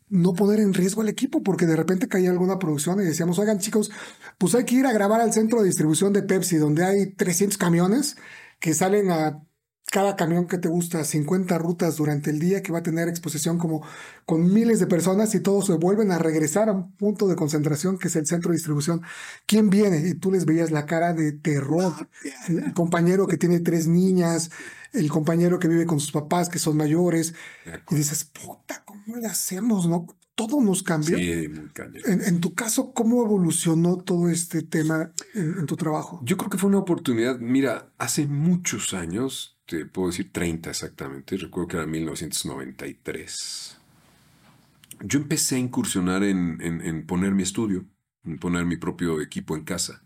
[0.09, 3.59] no poner en riesgo al equipo porque de repente caía alguna producción y decíamos, oigan
[3.61, 3.90] chicos,
[4.38, 7.57] pues hay que ir a grabar al centro de distribución de Pepsi donde hay 300
[7.57, 8.16] camiones
[8.59, 9.42] que salen a
[9.90, 13.59] cada camión que te gusta, 50 rutas durante el día que va a tener exposición
[13.59, 13.85] como
[14.24, 17.98] con miles de personas y todos se vuelven a regresar a un punto de concentración
[17.98, 19.03] que es el centro de distribución.
[19.46, 20.09] ¿Quién viene?
[20.09, 21.92] Y tú les veías la cara de terror.
[22.48, 24.53] El compañero que tiene tres niñas,
[24.92, 27.35] el compañero que vive con sus papás que son mayores.
[27.90, 29.88] Y dices, puta, ¿cómo le hacemos?
[29.88, 30.07] ¿No?
[30.37, 31.18] Todo nos cambió.
[31.18, 31.70] Sí, muy.
[32.07, 36.20] En, en tu caso, ¿cómo evolucionó todo este tema en, en tu trabajo?
[36.24, 37.40] Yo creo que fue una oportunidad.
[37.40, 43.78] Mira, hace muchos años, te puedo decir 30 exactamente, recuerdo que era 1993.
[45.02, 47.87] Yo empecé a incursionar en, en- en poner mi estudio,
[48.24, 50.02] en poner mi propio equipo en casa.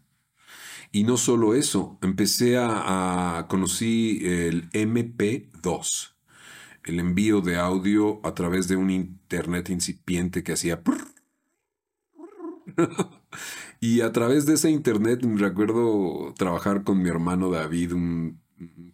[0.93, 6.17] Y no solo eso, empecé a, a- conocí el MP2,
[6.85, 10.83] el envío de audio a través de un internet incipiente que hacía
[13.81, 18.41] y a través de ese internet recuerdo trabajar con mi hermano David, un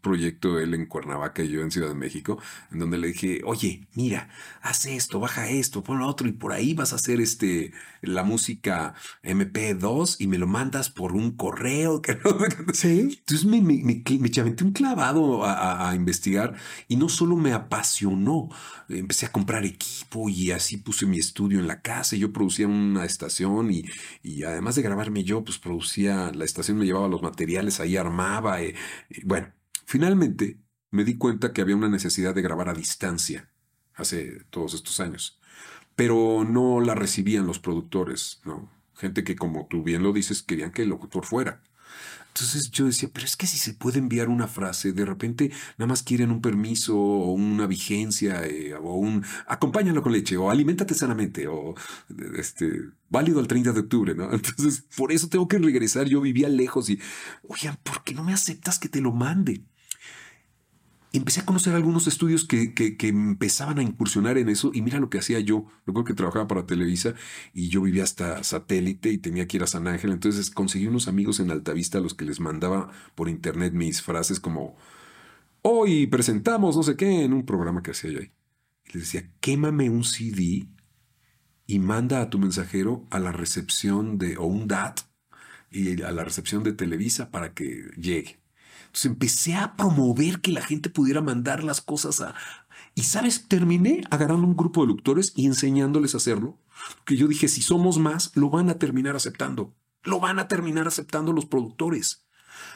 [0.01, 2.39] proyecto él en Cuernavaca y yo en Ciudad de México,
[2.73, 4.29] en donde le dije, oye, mira,
[4.63, 8.23] haz esto, baja esto, pon lo otro y por ahí vas a hacer este la
[8.25, 12.01] música MP2 y me lo mandas por un correo.
[12.03, 12.75] que no sé qué".
[12.75, 13.01] Sí.
[13.19, 16.55] Entonces me, me, me, me aventé un clavado a, a- a investigar
[16.89, 18.49] y no solo me apasionó,
[18.89, 22.17] empecé a comprar equipo y así puse mi estudio en la casa.
[22.17, 23.85] Yo producía una estación y,
[24.23, 28.63] y además de grabarme yo, pues producía, la estación me llevaba los materiales, ahí armaba.
[28.63, 28.75] eh,
[29.09, 29.49] y bueno,
[29.91, 33.51] finalmente me di cuenta que había una necesidad de grabar a distancia
[33.95, 35.41] hace todos estos años
[36.01, 38.71] pero no la recibían los productores, ¿no?
[38.95, 41.63] Gente que, como tú bien lo dices, querían que el locutor fuera.
[42.29, 45.89] Entonces yo decía, pero es que si se puede enviar una frase, de repente nada
[45.89, 50.95] más quieren un permiso o una vigencia eh, o un acompáñalo con leche o aliméntate
[50.95, 51.75] sanamente o
[52.35, 52.71] este
[53.11, 54.25] válido al 30 de octubre, ¿no?
[54.33, 56.07] Entonces por eso tengo que regresar.
[56.07, 56.99] Yo vivía lejos y,
[57.47, 59.65] oigan, ¿por qué no me aceptas que te lo mande?
[61.13, 65.11] Empecé a conocer algunos estudios que, que- empezaban a incursionar en eso y mira lo
[65.11, 65.67] que hacía yo.
[65.87, 67.15] Recuerdo que trabajaba para Televisa
[67.55, 70.13] y yo vivía hasta satélite y tenía que ir a San Ángel.
[70.13, 74.41] Entonces conseguí unos amigos en Altavista a los que les mandaba por internet mis frases
[74.41, 74.77] como
[75.63, 78.33] hoy presentamos no sé qué en un programa que hacía yo ahí.
[78.93, 80.69] Les decía, quémame un CD
[81.67, 85.01] y manda a tu mensajero a la recepción de, o un DAT,
[85.71, 88.40] y a la recepción de Televisa para que llegue.
[88.91, 92.35] Entonces empecé a promover que la gente pudiera mandar las cosas a...
[92.97, 96.59] Y sabes, terminé agarrando un grupo de locutores y enseñándoles a hacerlo.
[97.05, 99.73] Que yo dije, si somos más, lo van a terminar aceptando.
[100.03, 102.25] Lo van a terminar aceptando los productores.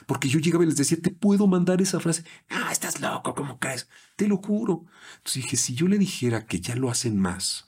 [0.06, 2.24] Porque yo llegaba y les decía, te puedo mandar esa frase.
[2.48, 3.88] Ah, estás loco, ¿cómo crees?
[4.14, 4.84] Te lo juro.
[5.16, 7.66] Entonces dije, si yo le dijera que ya lo hacen más.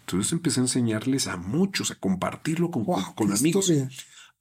[0.00, 3.70] Entonces empecé a enseñarles a muchos, a compartirlo con, Wow, con amigos.
[3.70, 3.88] historia.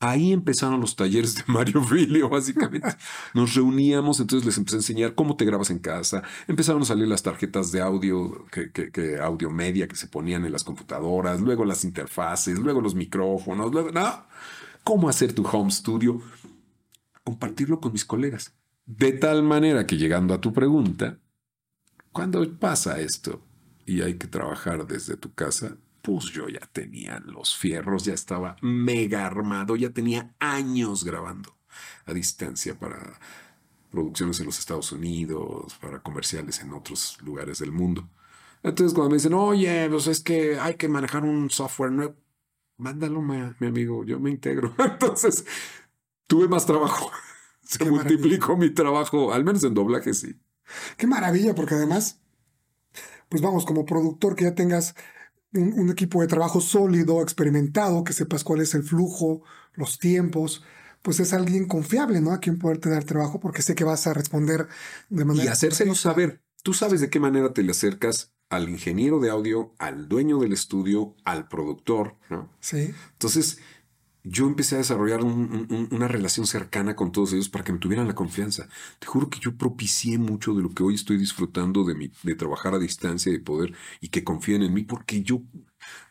[0.01, 2.89] Ahí empezaron los talleres de Mario Filio, básicamente.
[3.35, 6.23] Nos reuníamos, entonces les empecé a enseñar cómo te grabas en casa.
[6.47, 10.51] Empezaron a salir las tarjetas de audio, que, que- audio media que se ponían en
[10.51, 14.25] las computadoras, luego las interfaces, luego los micrófonos, luego, no,
[14.83, 16.19] cómo hacer tu home studio.
[17.23, 18.53] Compartirlo con mis colegas.
[18.87, 21.19] De tal manera que llegando a tu pregunta,
[22.11, 23.45] cuando pasa esto
[23.85, 28.55] y hay que trabajar desde tu casa, pues yo ya tenía los fierros, ya estaba
[28.61, 31.55] mega armado, ya tenía años grabando
[32.05, 33.19] a distancia para
[33.91, 38.07] producciones en los Estados Unidos, para comerciales en otros lugares del mundo.
[38.63, 42.15] Entonces cuando me dicen, oye, pues es que hay que manejar un software nuevo,
[42.77, 44.73] mándalo, ma- mi amigo, yo me integro.
[44.79, 45.45] Entonces
[46.27, 47.11] tuve más trabajo.
[47.63, 48.17] Se Qué maravilla.
[48.19, 50.35] multiplicó mi trabajo, al menos en doblaje, sí.
[50.97, 52.19] Qué maravilla, porque además,
[53.29, 54.95] pues vamos, como productor que ya tengas
[55.53, 60.63] un, un equipo de trabajo sólido, experimentado, que sepas cuál es el flujo, los tiempos,
[61.01, 62.31] pues es alguien confiable, ¿no?
[62.31, 64.67] A quien poderte dar trabajo porque sé que vas a responder
[65.09, 65.45] de manera...
[65.45, 66.41] Y hacérselo saber.
[66.63, 70.53] Tú sabes de qué manera te le acercas al ingeniero de audio, al dueño del
[70.53, 72.49] estudio, al productor, ¿no?
[72.59, 73.59] Sí, Entonces,
[74.23, 77.79] yo empecé a desarrollar un- un- una relación cercana con todos ellos para que me
[77.79, 78.67] tuvieran la confianza.
[78.99, 82.35] Te juro que yo propicié mucho de lo que hoy estoy disfrutando de, mi, de
[82.35, 85.41] trabajar a distancia, de poder y que confíen en mí, porque yo,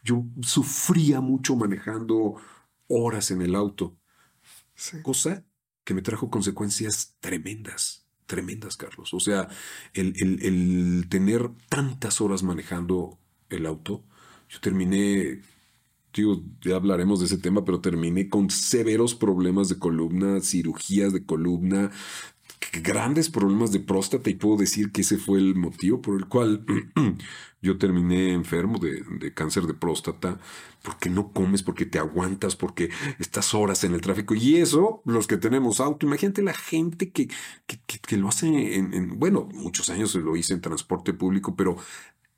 [0.04, 2.34] yo sufría mucho manejando
[2.88, 3.96] horas en el auto,
[4.74, 4.98] sí.
[5.02, 5.44] cosa
[5.84, 9.12] que me trajo consecuencias tremendas, tremendas, Carlos.
[9.14, 9.48] O sea,
[9.94, 13.18] el, el- el tener tantas horas manejando
[13.48, 14.04] el auto,
[14.48, 15.40] yo terminé,
[16.14, 21.24] digo, ya hablaremos de ese tema, pero terminé con severos problemas de columna, cirugías de
[21.24, 21.90] columna,
[22.82, 26.64] grandes problemas de próstata y puedo decir que ese fue el motivo por el cual
[27.62, 30.38] yo terminé enfermo de, de cáncer de próstata,
[30.82, 34.34] porque no comes, porque te aguantas, porque estás horas en el tráfico.
[34.34, 37.28] Y eso, los que tenemos auto, imagínate la gente que,
[37.66, 41.76] que, que- lo hace en, en- bueno, muchos años lo hice en transporte público, pero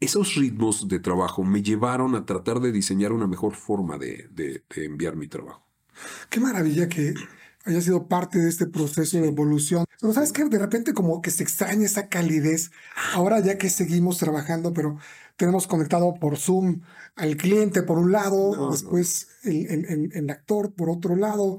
[0.04, 4.64] esos ritmos de trabajo me llevaron a tratar de diseñar una mejor forma de, de-
[4.74, 5.66] de enviar mi trabajo.
[6.30, 7.14] Qué maravilla que
[7.64, 9.84] haya sido parte de este proceso de evolución.
[10.00, 12.70] Pero sabes que de repente como que se extraña esa calidez.
[13.14, 14.98] Ahora ya que seguimos trabajando, pero
[15.36, 16.80] tenemos conectado por Zoom
[17.14, 21.58] al cliente por un lado, No, después el, el- el- el actor por otro lado,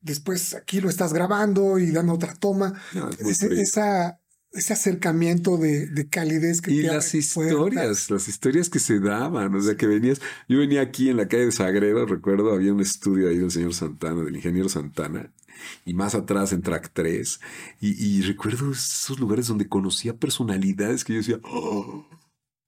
[0.00, 2.74] después aquí lo estás grabando y dando otra toma.
[2.94, 3.60] No, es muy Ese, frío.
[3.60, 4.20] esa,
[4.56, 9.54] ese acercamiento de, de calidez que Y te las historias, las historias que se daban,
[9.54, 12.80] o sea, que venías, yo venía aquí en la calle de Sagredo, recuerdo, había un
[12.80, 15.32] estudio ahí del señor Santana, del ingeniero Santana,
[15.84, 17.40] y más atrás en Track 3,
[17.80, 22.06] y, y recuerdo esos lugares donde conocía personalidades que yo decía, "Oh,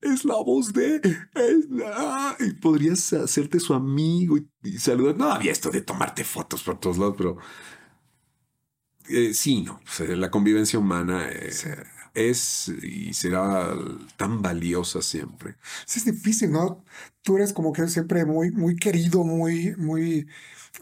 [0.01, 5.31] es la voz de, es la-", y podrías hacerte su amigo y, y saludar, no
[5.31, 7.39] había esto de tomarte fotos por todos lados, pero
[9.11, 9.81] eh, sí, no,
[10.17, 11.69] la convivencia humana eh, Sí.
[12.15, 13.75] es y será
[14.17, 15.57] tan valiosa siempre.
[15.87, 16.85] Sí, es difícil, ¿no?
[17.23, 20.27] Tú eres como que siempre muy, muy querido, muy, muy,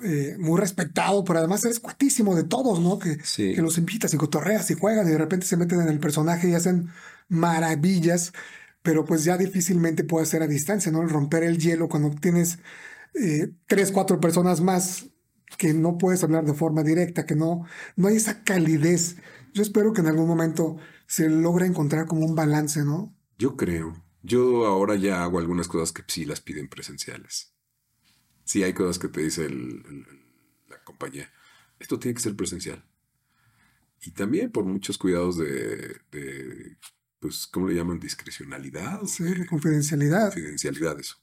[0.03, 2.99] eh, muy respetado, pero además eres cuatísimo de todos, ¿no?
[2.99, 3.55] Que, Sí.
[3.55, 6.49] que los invitas y cotorreas y juegan y de repente se meten en el personaje
[6.49, 6.89] y hacen
[7.29, 8.33] maravillas,
[8.83, 11.03] pero pues ya difícilmente puede ser a distancia, ¿no?
[11.03, 12.59] El romper el hielo cuando tienes
[13.15, 15.07] eh, tres, cuatro personas más
[15.59, 17.65] que no puedes hablar de forma directa, que no,
[17.97, 19.17] no hay esa calidez.
[19.55, 23.17] Yo espero que en algún momento se logre encontrar como un balance, ¿no?
[23.39, 24.03] Yo creo.
[24.23, 27.53] Yo ahora ya hago algunas cosas que sí las piden presenciales.
[28.45, 30.07] Sí hay cosas que te dice el- el-
[30.69, 31.31] la compañía.
[31.79, 32.85] Esto tiene que ser presencial.
[34.03, 36.77] Y también por muchos cuidados de, de,
[37.21, 37.99] pues, ¿cómo le llaman?
[37.99, 39.03] Discrecionalidad.
[39.05, 40.33] Sí, de- de confidencialidad.
[40.33, 41.17] confidencialidad eso.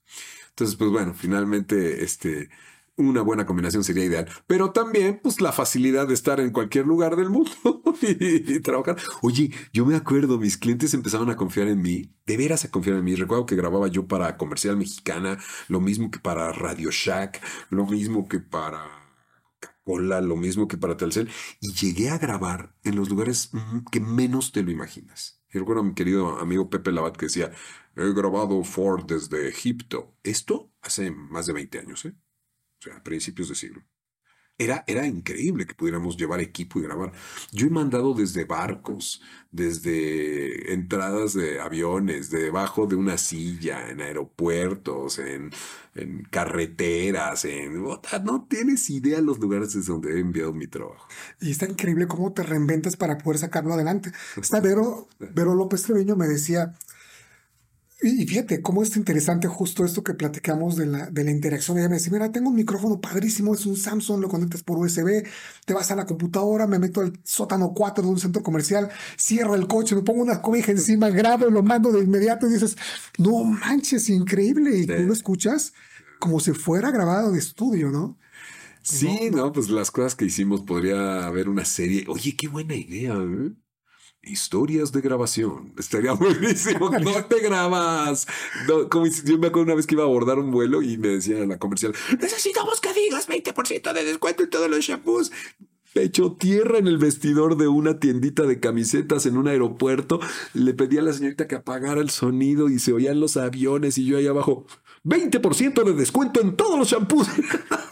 [0.50, 2.50] Entonces, pues bueno, finalmente, este,
[2.96, 4.30] una buena combinación sería ideal.
[4.48, 7.52] Pero también, pues la facilidad de estar en cualquier lugar del mundo
[8.02, 8.98] y, trabajar.
[9.22, 12.98] Oye, yo me acuerdo, mis clientes empezaban a confiar en mí, de veras a confiar
[12.98, 13.16] en mí.
[13.16, 18.28] Recuerdo que grababa yo para Comercial Mexicana, lo mismo que para Radio Shack, lo mismo
[18.28, 18.84] que para
[19.60, 21.30] Coca-Cola, lo mismo que para Telcel.
[21.60, 25.42] Y llegué a grabar en los lugares mm, que menos te lo imaginas.
[25.52, 27.52] Y recuerdo a mi querido amigo Pepe Labat que decía,
[27.96, 30.16] he grabado Ford desde Egipto.
[30.24, 32.16] Esto hace más de 20 años, ¿eh?
[32.84, 33.82] O sea, a principios de siglo.
[34.58, 37.12] Era, era increíble que pudiéramos llevar equipo y grabar.
[37.52, 45.18] Yo he mandado desde barcos, desde entradas de aviones, debajo de una silla, en aeropuertos,
[45.18, 45.50] en,
[45.96, 47.84] en carreteras, en...
[48.24, 51.08] No tienes idea los lugares desde donde he enviado mi trabajo.
[51.42, 54.12] Y está increíble cómo te reinventas para poder sacarlo adelante.
[54.38, 56.76] Esta Vero, Vero López Treviño me decía,
[58.04, 61.78] y fíjate cómo es interesante justo esto que platicamos de la, de la interacción.
[61.78, 65.26] Ella me decía, mira, tengo un micrófono padrísimo, es un Samsung, lo conectas por USB,
[65.66, 69.56] te vas a la computadora, me meto al sótano 4 de un centro comercial, cierro
[69.56, 72.78] el coche, me pongo una cobija encima, grabo, lo mando de inmediato y dices,
[73.18, 74.78] no manches, increíble.
[74.78, 75.74] Y tú lo escuchas
[76.20, 78.18] como si fuera grabado de estudio, ¿no?
[78.82, 82.06] Sí, no, pues las cosas que hicimos podría haber una serie.
[82.10, 83.14] Oye, qué buena idea.
[83.16, 83.54] ¿eh?
[84.24, 85.74] Historias de grabación.
[85.78, 86.90] Estaría buenísimo.
[86.90, 88.26] ¿Dónde grabas?
[88.68, 90.98] No, como si- yo me acuerdo una vez que iba a abordar un vuelo y
[90.98, 95.32] me decían en la comercial, necesitamos que digas 20% de descuento en todos los shampoos.
[95.94, 100.20] Pecho tierra en el vestidor de una tiendita de camisetas en un aeropuerto.
[100.54, 104.06] Le pedí a la señorita que apagara el sonido y se oían los aviones y
[104.06, 104.66] yo ahí abajo.
[105.04, 107.28] 20% de descuento en todos los shampoos.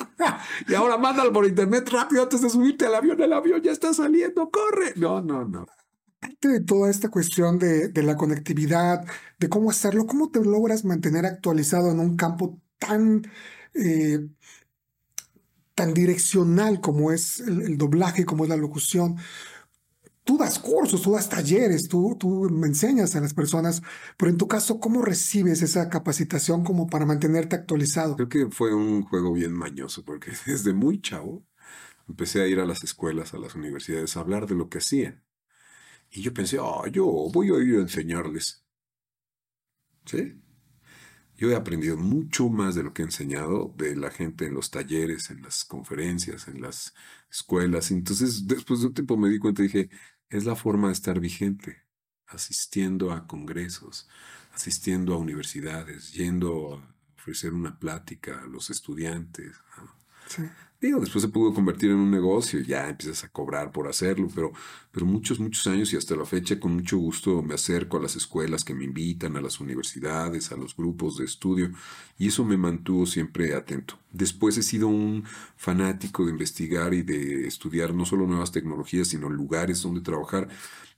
[0.67, 3.21] y ahora mándalo por internet rápido antes de subirte al avión.
[3.21, 4.49] El avión ya está saliendo.
[4.49, 4.93] Corre.
[4.95, 5.67] No, no, no.
[6.21, 9.05] Parte de toda esta cuestión de, de la conectividad,
[9.39, 13.23] de cómo hacerlo, ¿cómo te logras mantener actualizado en un campo tan,
[13.75, 14.27] eh,
[15.75, 19.17] tan direccional como es el, doblaje, como es la locución.
[20.23, 23.81] Tú das cursos, tú das talleres, tú, tú me enseñas a las personas,
[24.17, 28.15] pero en tu caso, ¿cómo recibes esa capacitación como para mantenerte actualizado?
[28.15, 31.43] Creo que fue un juego bien mañoso, porque desde muy chavo
[32.07, 35.23] empecé a ir a las escuelas, a las universidades, a hablar de lo que hacía.
[36.11, 38.65] Y yo pensé, ah, yo voy a ir a enseñarles.
[40.05, 40.41] ¿Sí?
[41.37, 44.69] Yo he aprendido mucho más de lo que he enseñado de la gente en los
[44.69, 46.93] talleres, en las conferencias, en las
[47.31, 47.91] escuelas.
[47.91, 49.89] Entonces, después de un tiempo me di cuenta y dije,
[50.29, 51.83] es la forma de estar vigente,
[52.27, 54.07] asistiendo a congresos,
[54.53, 59.55] asistiendo a universidades, yendo a ofrecer una plática a los estudiantes.
[59.77, 59.95] ¿no?
[60.27, 60.43] Sí.
[60.81, 64.51] Digo, después se pudo convertir en un negocio, ya empiezas a cobrar por hacerlo, pero,
[64.91, 68.15] pero muchos, muchos años y hasta la fecha con mucho gusto me acerco a las
[68.15, 71.71] escuelas que me invitan, a las universidades, a los grupos de estudio,
[72.17, 73.99] y eso me mantuvo siempre atento.
[74.11, 75.23] Después he sido un
[75.55, 80.49] fanático de investigar y de estudiar no solo nuevas tecnologías, sino lugares donde trabajar.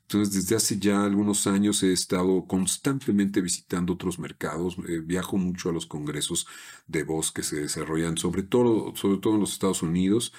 [0.04, 4.78] Entonces, desde hace ya algunos años he estado constantemente visitando otros mercados.
[4.88, 6.46] Eh, viajo mucho a los congresos
[6.88, 10.34] de voz que se desarrollan, sobre todo, sobre todo en los Estados Unidos.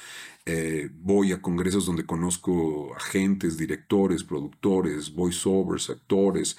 [0.47, 6.57] Eh, voy a congresos donde conozco agentes, directores, productores, voiceovers, actores.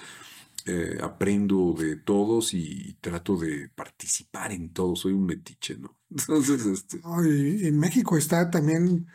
[0.68, 4.96] Eh, aprendo de todos y, trato de participar en todo.
[4.96, 5.96] Soy un metiche, ¿no?
[6.10, 9.06] Entonces, este, No, y México está también,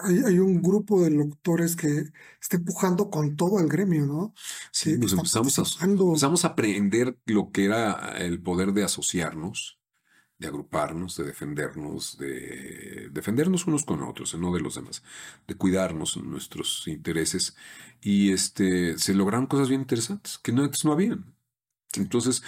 [0.00, 2.04] hay, hay un grupo de locutores que
[2.40, 4.34] está empujando con todo el gremio, ¿no?
[4.70, 9.78] Sí, nos empezamos a, empezamos a aprender lo que era el poder de asociarnos,
[10.38, 15.02] de agruparnos, de defendernos, de defendernos unos con otros, no de los demás,
[15.46, 17.56] de cuidarnos nuestros intereses.
[18.00, 21.34] Y este, se lograron cosas bien interesantes que no, antes no habían.
[21.94, 22.42] Entonces,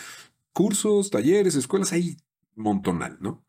[0.53, 2.19] cursos, talleres, escuelas, hay
[2.55, 3.45] montonal, ¿no?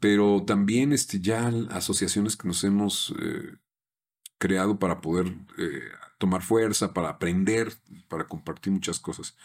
[0.00, 3.56] Pero también este, ya asociaciones que nos hemos eh,
[4.38, 5.28] creado para poder
[5.58, 5.82] eh,
[6.18, 7.72] tomar fuerza, para aprender,
[8.08, 9.36] para compartir muchas cosas.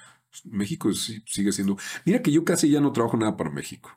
[0.46, 1.78] México sí, sigue siendo...
[2.06, 3.92] Mira que yo casi ya no trabajo nada para México.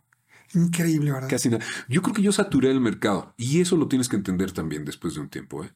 [0.52, 1.28] Increíble, ¿verdad?
[1.28, 1.64] Casi nada.
[1.88, 5.14] Yo creo que yo saturé el mercado y eso lo tienes que entender también después
[5.14, 5.64] de un tiempo.
[5.64, 5.72] ¿eh?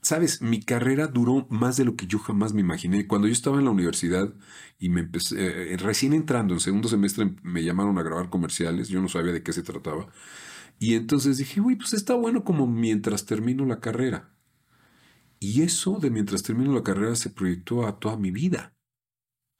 [0.00, 3.06] Sabes, mi carrera duró más de lo que yo jamás me imaginé.
[3.06, 4.32] Cuando yo estaba en la universidad
[4.78, 9.02] y me empecé, eh, recién entrando en segundo semestre me llamaron a grabar comerciales, yo
[9.02, 10.08] no sabía de qué se trataba.
[10.78, 14.34] Y entonces dije, uy, pues está bueno como mientras termino la carrera.
[15.38, 18.74] Y eso de mientras termino la carrera se proyectó a toda mi vida.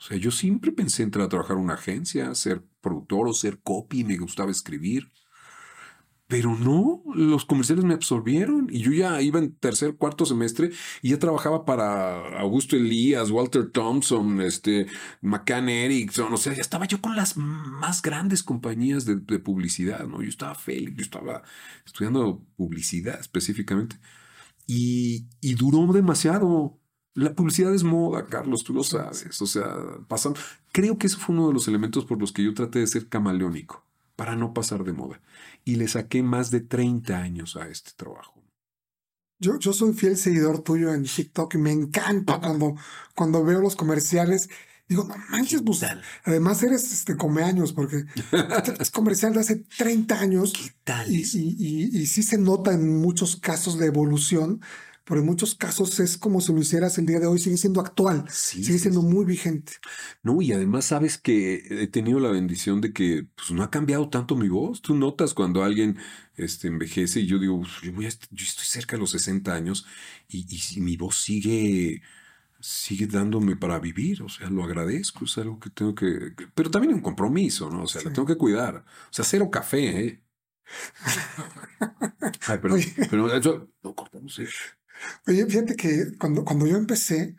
[0.04, 4.04] O sea, yo siempre pensé a trabajar en una agencia, ser productor o ser copy,
[4.04, 5.10] me gustaba escribir.
[6.26, 11.10] Pero no, los comerciales me absorbieron y yo ya iba en tercer, cuarto semestre y
[11.10, 14.88] ya trabajaba para Augusto Elías, Walter Thompson, este,
[15.22, 20.20] McCann Erickson, o sea, ya estaba yo con las más grandes compañías de, publicidad, ¿no?
[20.20, 21.42] Yo estaba feliz, yo estaba
[21.86, 23.96] estudiando publicidad específicamente
[24.66, 26.78] y duró demasiado.
[27.14, 29.40] La publicidad es moda, Carlos, tú lo sabes.
[29.40, 29.64] O sea,
[30.08, 30.34] pasan.
[30.72, 33.08] Creo que eso fue uno de los elementos por los que yo traté de ser
[33.08, 33.84] camaleónico,
[34.16, 35.20] para no pasar de moda.
[35.64, 38.42] Y le saqué más de 30 años a este trabajo.
[39.40, 42.74] Yo, yo soy fiel seguidor tuyo en TikTok y me encanta cuando,
[43.14, 44.48] cuando veo los comerciales.
[44.88, 45.80] Digo, no manches, pues,
[46.24, 48.04] además eres este comeaños, porque
[48.80, 51.10] es comercial de hace 30 años ¿Qué tal?
[51.10, 51.38] y, eso?
[51.38, 54.60] y- y- y sí se nota en muchos casos de evolución,
[55.04, 57.80] pero en muchos casos es como si lo hicieras el día de hoy, sigue siendo
[57.80, 59.06] actual, Sí, sigue siendo sí.
[59.06, 59.74] muy vigente.
[60.22, 64.08] No, y además sabes que he tenido la bendición de que pues, no ha cambiado
[64.08, 64.80] tanto mi voz.
[64.82, 65.98] Tú notas cuando alguien
[66.36, 69.54] este, envejece y yo digo, "Uf, yo, voy a yo estoy cerca de los 60
[69.54, 69.86] años
[70.28, 72.02] y, y mi voz sigue,
[72.60, 74.22] sigue dándome para vivir.
[74.22, 76.32] O sea, lo agradezco, es algo que tengo que...
[76.54, 77.82] Pero también un compromiso, ¿no?
[77.82, 78.06] O sea, Sí.
[78.08, 78.76] lo tengo que cuidar.
[78.76, 80.20] O sea, cero café, ¿eh?
[82.48, 82.94] Ay, Oye.
[83.10, 84.38] pero eso lo cortamos.
[84.38, 84.48] ¿eh?
[85.26, 87.36] Oye, fíjate que cuando, cuando yo empecé,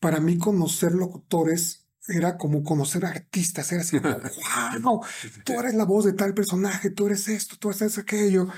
[0.00, 4.18] para mí conocer locutores era como conocer artistas, era así como,
[4.82, 5.00] wow,
[5.44, 8.48] tú eres la voz de tal personaje, tú eres esto, tú eres aquello,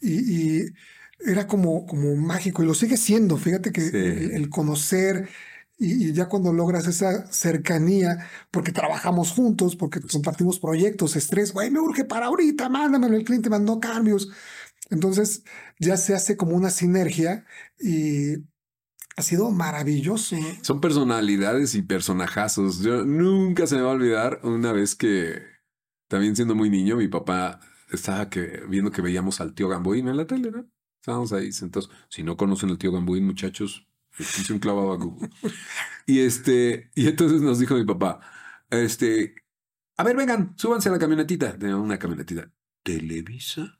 [0.00, 0.74] y, y
[1.26, 3.96] era como, como mágico, y lo sigue siendo, fíjate que Sí.
[3.96, 5.28] el, el conocer,
[5.78, 11.70] y, y ya cuando logras esa cercanía, porque trabajamos juntos, porque compartimos proyectos, estrés, güey,
[11.70, 14.30] me urge para ahorita, mándamelo, el cliente mandó cambios,
[14.92, 15.42] entonces
[15.80, 17.46] ya se hace como una sinergia
[17.80, 18.36] y
[19.16, 20.36] ha sido maravilloso.
[20.60, 22.80] Son personalidades y personajazos.
[22.82, 25.42] Yo nunca se me va a olvidar una vez que,
[26.08, 30.16] también siendo muy niño, mi papá estaba que, viendo que veíamos al tío Gamboín en
[30.18, 30.66] la tele, ¿no?
[31.00, 31.90] Estábamos ahí sentados.
[32.10, 33.88] Si no conocen al tío Gamboín, muchachos,
[34.18, 35.30] hice un clavado a Google.
[36.04, 38.18] Y este, y entonces nos dijo mi papá,
[38.70, 39.36] este,
[39.96, 41.52] a ver, vengan, súbanse a la camionetita.
[41.52, 42.50] De una camionetita.
[42.82, 43.78] ¿Televisa?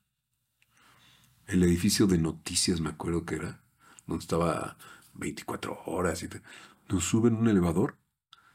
[1.53, 3.61] El edificio de noticias, me acuerdo que era,
[4.07, 4.77] donde estaba
[5.15, 6.43] 24 horas y tal.
[6.89, 7.99] Nos suben un elevador,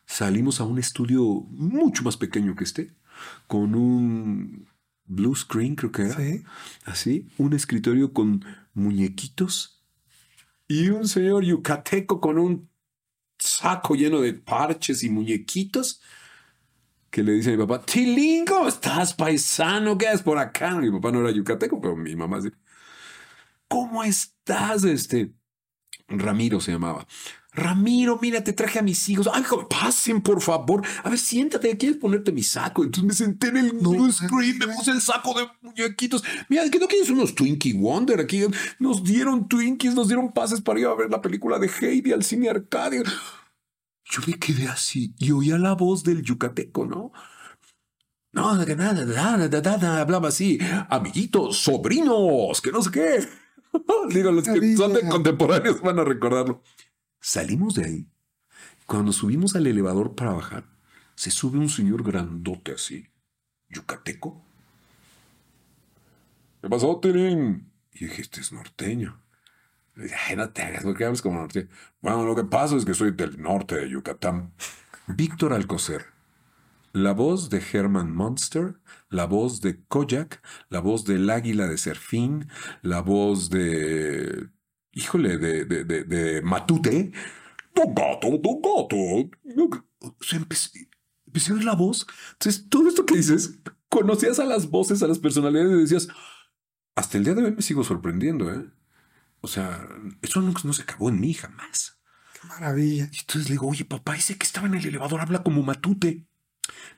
[0.06, 2.94] salimos a un estudio mucho más pequeño que este,
[3.48, 4.68] con un
[5.06, 6.16] blue screen, creo que era.
[6.16, 6.44] Sí.
[6.86, 8.44] Así, un escritorio con
[8.74, 9.84] muñequitos
[10.68, 12.70] y un señor yucateco con un
[13.38, 16.02] saco lleno de parches y muñequitos
[17.10, 19.98] que le dice a mi papá, Tilingo, ¿estás paisano?
[19.98, 20.76] ¿Qué haces por acá?
[20.76, 22.50] Mi papá no era yucateco, pero mi mamá sí.
[23.68, 24.84] ¿Cómo estás?
[24.84, 25.34] Este
[26.08, 27.06] Ramiro se llamaba.
[27.52, 29.28] Ramiro, mira, te traje a mis hijos.
[29.34, 30.86] Ay, hijo, pasen, por favor.
[31.04, 32.84] A ver, siéntate, ¿quieres ponerte mi saco?
[32.84, 36.24] Entonces me senté en el No, blue screen, me puse el saco de muñequitos.
[36.50, 38.20] Mira, ¿que no quieres unos Twinkie Wonder?
[38.20, 38.44] Aquí
[38.78, 42.24] nos dieron Twinkies, nos dieron pases para ir a ver la película de Heidi al
[42.24, 43.02] cine Arcadia.
[44.06, 47.12] Yo me quedé así y oía la voz del yucateco, ¿no?
[48.34, 50.60] No, nada, nada, nada, nada, hablaba así.
[50.90, 53.47] Amiguitos, sobrinos, que no sé qué.
[54.10, 56.62] Digo, los que son de contemporáneos van a recordarlo.
[57.20, 58.08] Salimos de ahí.
[58.86, 60.66] Cuando subimos al elevador para bajar,
[61.16, 63.08] se sube un señor grandote así,
[63.70, 64.46] yucateco.
[66.62, 67.72] ¿Qué pasó, Tilín?
[67.92, 69.22] Y dije, este es norteño.
[69.96, 71.68] Le dije, Ay, no te hagas, ¿por qué hablas como norteño?
[72.02, 74.54] Bueno, lo que pasa es que soy del norte de Yucatán.
[75.08, 76.17] Víctor Alcocer.
[76.98, 82.50] La voz de Herman Monster, la voz de Kojak, la voz del águila de Serfín,
[82.82, 84.50] la voz de.
[84.94, 87.12] Híjole, de, de, de, de Matute.
[87.76, 88.96] Don gato, don gato.
[90.00, 90.90] O sea, empecé,
[91.28, 92.08] empecé a oír la voz.
[92.32, 96.08] Entonces, todo esto que dices, conocías a las voces, a las personalidades y decías,
[96.96, 98.72] hasta el día de hoy me sigo sorprendiendo, ¿eh?
[99.42, 99.88] O sea,
[100.24, 102.00] eso no, no se acabó en mí jamás.
[102.34, 103.08] Qué maravilla.
[103.14, 106.26] Y entonces le digo, oye, papá, ese que estaba en el elevador habla como Matute.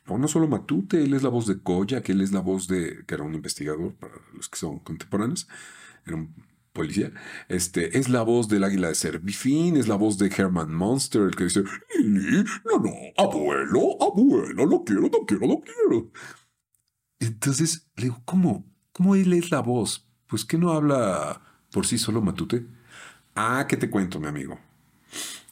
[0.07, 2.67] No, no solo Matute, él es la voz de Koya, que él es la voz
[2.67, 5.47] de, que era un investigador para los que son contemporáneos,
[6.05, 6.33] era un
[6.73, 7.11] policía.
[7.47, 11.35] Este, es la voz del águila de Servifín, es la voz de Herman Monster, el
[11.35, 11.63] que dice,
[11.97, 16.11] "Lili, no, no, abuelo, abuelo, lo quiero, lo quiero, lo quiero.
[17.19, 18.65] Entonces le digo, ¿cómo?
[18.93, 20.07] ¿Cómo él es la voz?
[20.27, 22.65] Pues que no habla por sí solo Matute.
[23.35, 24.59] Ah, ¿qué te cuento, mi amigo?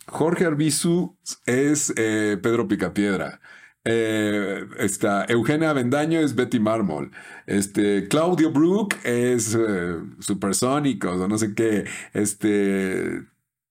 [0.08, 3.42] Jorge Arbizu es eh, Pedro Picapiedra.
[3.90, 7.12] Eh, está Eugenia Avendaño es Betty Mármol.
[7.46, 11.86] Este, Claudio Brook es eh, o no sé qué.
[12.14, 13.24] Este,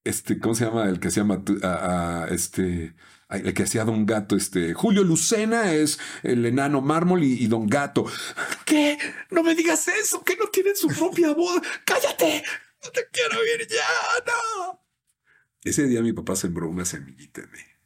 [0.03, 0.89] este, ¿cómo se llama?
[0.89, 1.43] El que se llama
[2.31, 2.95] este,
[3.29, 4.35] el que hacía Don Gato.
[4.35, 8.05] Este, Julio Lucena es el enano Mármol y, y Don Gato.
[8.65, 8.97] ¿Qué?
[9.29, 11.61] No me digas eso, que no tienen su propia voz.
[11.85, 12.43] ¡Cállate!
[12.83, 13.85] No te quiero ir ya,
[14.25, 14.81] no.
[15.63, 17.76] Ese día mi papá sembró una semillita en mí.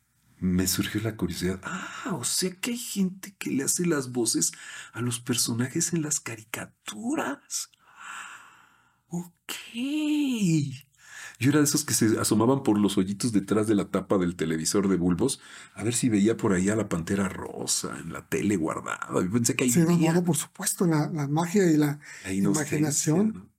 [0.41, 1.59] Me surgió la curiosidad.
[1.63, 4.51] Ah, o sea que hay gente que le hace las voces
[4.91, 7.69] a los personajes en las caricaturas.
[9.09, 9.53] Ok.
[11.39, 14.35] Yo era de esos que se asomaban por los hoyitos detrás de la tapa del
[14.35, 15.39] televisor de bulbos
[15.75, 19.07] a ver si veía por ahí a la pantera rosa en la tele guardada.
[19.13, 21.99] Yo pensé que ahí Sí, no, por supuesto, la, la magia y la
[22.31, 23.33] imaginación.
[23.33, 23.51] ¿no?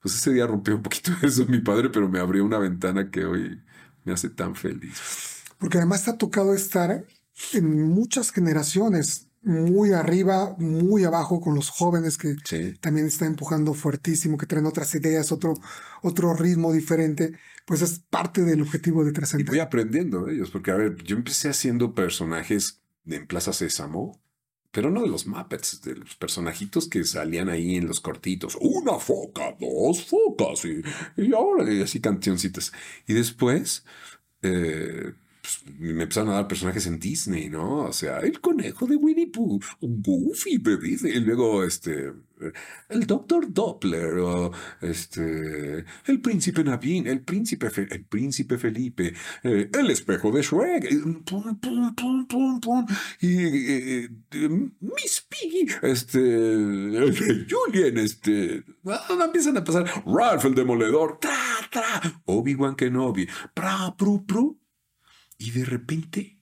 [0.00, 3.24] Pues ese día rompió un poquito eso mi padre, pero me abrió una ventana que
[3.24, 3.62] hoy
[4.04, 5.33] me hace tan feliz.
[5.58, 7.04] Porque además te ha tocado estar
[7.52, 12.74] en muchas generaciones, muy arriba, muy abajo, con los jóvenes que Sí.
[12.80, 15.54] también están empujando fuertísimo, que traen otras ideas, otro,
[16.02, 17.32] otro ritmo diferente.
[17.66, 19.46] Pues es parte del objetivo de Y trascender.
[19.48, 24.18] voy aprendiendo de ellos, porque a ver, yo empecé haciendo personajes en Plaza Sésamo,
[24.70, 28.56] pero no de los Muppets, de los personajitos que salían ahí en los cortitos.
[28.60, 30.82] Una foca, dos focas, y,
[31.22, 32.72] y ahora y así cancioncitas.
[33.06, 33.84] Y después
[34.42, 35.12] eh,
[35.44, 37.84] pues, me empezaron a dar personajes en Disney, ¿no?
[37.84, 42.12] O sea, el conejo de Winnie Pooh, Goofy de Disney, y luego este,
[42.88, 49.90] el Doctor Doppler, o este, el príncipe Navin, el príncipe, el príncipe Felipe, eh, el
[49.90, 50.88] espejo de Shrek,
[51.26, 52.86] pum, pum, pum, pum, pum,
[53.20, 54.48] y eh, eh,
[54.80, 61.36] Miss Piggy, este, el Julien, este, ah, empiezan a pasar, Ralph el demoledor, tra,
[61.70, 64.63] tra, Obi-Wan Kenobi, pra, pru, pru,
[65.44, 66.38] y de repente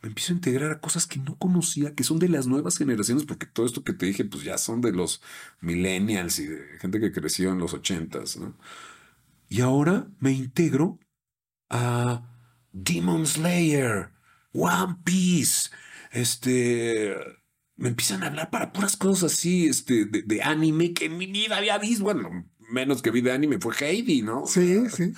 [0.00, 3.24] me empiezo a integrar a cosas que no conocía, que son de las nuevas generaciones,
[3.24, 5.20] porque todo esto que te dije, pues ya son de los
[5.60, 8.56] millennials y de gente que creció en los ochentas, ¿no?
[9.48, 10.98] Y ahora me integro
[11.68, 12.22] a
[12.72, 14.10] Demon Slayer,
[14.52, 15.70] One Piece,
[16.12, 17.14] este...
[17.78, 21.26] Me empiezan a hablar para puras cosas así, este, de, de anime que en mi
[21.26, 22.04] vida había visto.
[22.04, 22.30] Bueno,
[22.70, 24.46] menos que vi de anime fue Heidi, ¿no?
[24.46, 25.12] Sí, sí.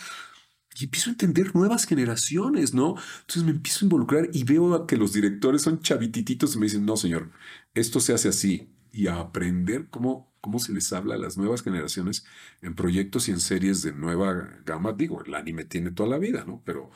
[0.79, 2.95] Y empiezo a entender nuevas generaciones, ¿no?
[3.20, 6.87] Entonces me empiezo a involucrar y veo que los directores son chavitititos y me dicen,
[6.87, 7.31] no, señor,
[7.74, 8.68] esto se hace así.
[8.93, 12.24] Y a aprender cómo cómo se les habla a las nuevas generaciones
[12.62, 14.93] en proyectos y en series de nueva gama.
[14.93, 16.62] Digo, el anime tiene toda la vida, ¿no?
[16.64, 16.91] Pero,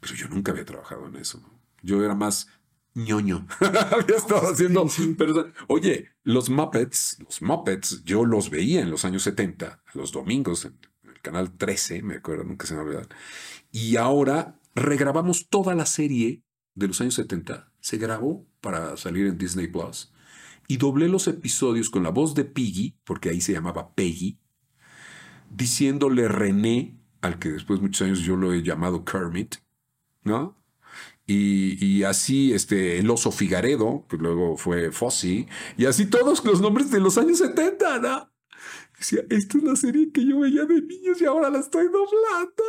[0.00, 1.60] pero yo nunca había trabajado en eso, ¿no?
[1.82, 2.48] Yo era más
[2.94, 3.46] ñoño.
[3.60, 4.86] había estado haciendo...
[5.18, 10.64] pero, oye, los Muppets, los Muppets, yo los veía en los años 70, los domingos,
[10.64, 10.78] en
[11.22, 13.02] canal 13, me acuerdo, nunca se me olvidó.
[13.70, 16.42] Y ahora regrabamos toda la serie
[16.74, 17.72] de los años 70.
[17.80, 20.12] Se grabó para salir en Disney Plus.
[20.68, 24.38] Y doblé los episodios con la voz de Piggy, porque ahí se llamaba Peggy,
[25.50, 29.56] diciéndole René, al que después de muchos años yo lo he llamado Kermit,
[30.24, 30.62] ¿no?
[31.26, 35.46] Y, así este, el oso Figaredo, que luego fue Fossi,
[35.78, 38.31] y así todos los nombres de los años 70, ¿no?
[39.02, 42.62] Decía, esta es la serie que yo veía de niños y ahora la estoy doblando,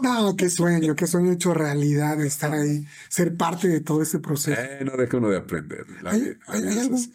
[0.00, 0.30] ¿no?
[0.30, 4.18] No, qué sueño, qué sueño hecho realidad de estar ahí, ser parte de todo este
[4.18, 4.58] proceso.
[4.58, 5.84] Eh, no deja uno de aprender.
[6.02, 7.12] La ¿Hay, vida- algún así.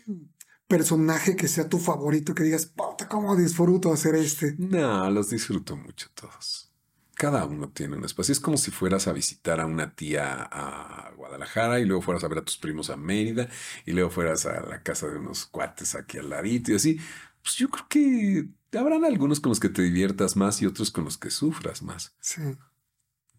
[0.68, 4.54] personaje que sea tu favorito que digas, puta, cómo disfruto hacer este?
[4.60, 6.72] No, los disfruto mucho todos.
[7.16, 8.32] Cada uno tiene un espacio.
[8.32, 12.28] Es como si fueras a visitar a una tía a Guadalajara y luego fueras a
[12.28, 13.50] ver a tus primos a Mérida
[13.86, 17.00] y luego fueras a la casa de unos cuates aquí al ladito y así.
[17.42, 18.48] Pues yo creo que
[18.78, 22.16] habrán algunos con los que te diviertas más y otros con los que sufras más.
[22.20, 22.42] Sí.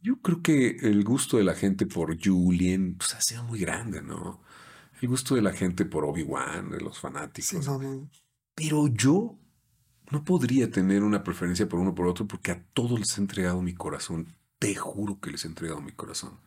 [0.02, 4.02] Yo creo que el gusto de la gente por Julien pues, ha sido muy grande,
[4.02, 4.42] ¿no?
[5.00, 7.64] El gusto de la gente por Obi-Wan, de los fanáticos.
[7.64, 8.10] Sí, no, no.
[8.54, 9.38] Pero yo
[10.10, 13.20] no podría tener una preferencia por uno o por otro porque a todos les he
[13.20, 14.34] entregado mi corazón.
[14.58, 16.38] Te juro que les he entregado mi corazón.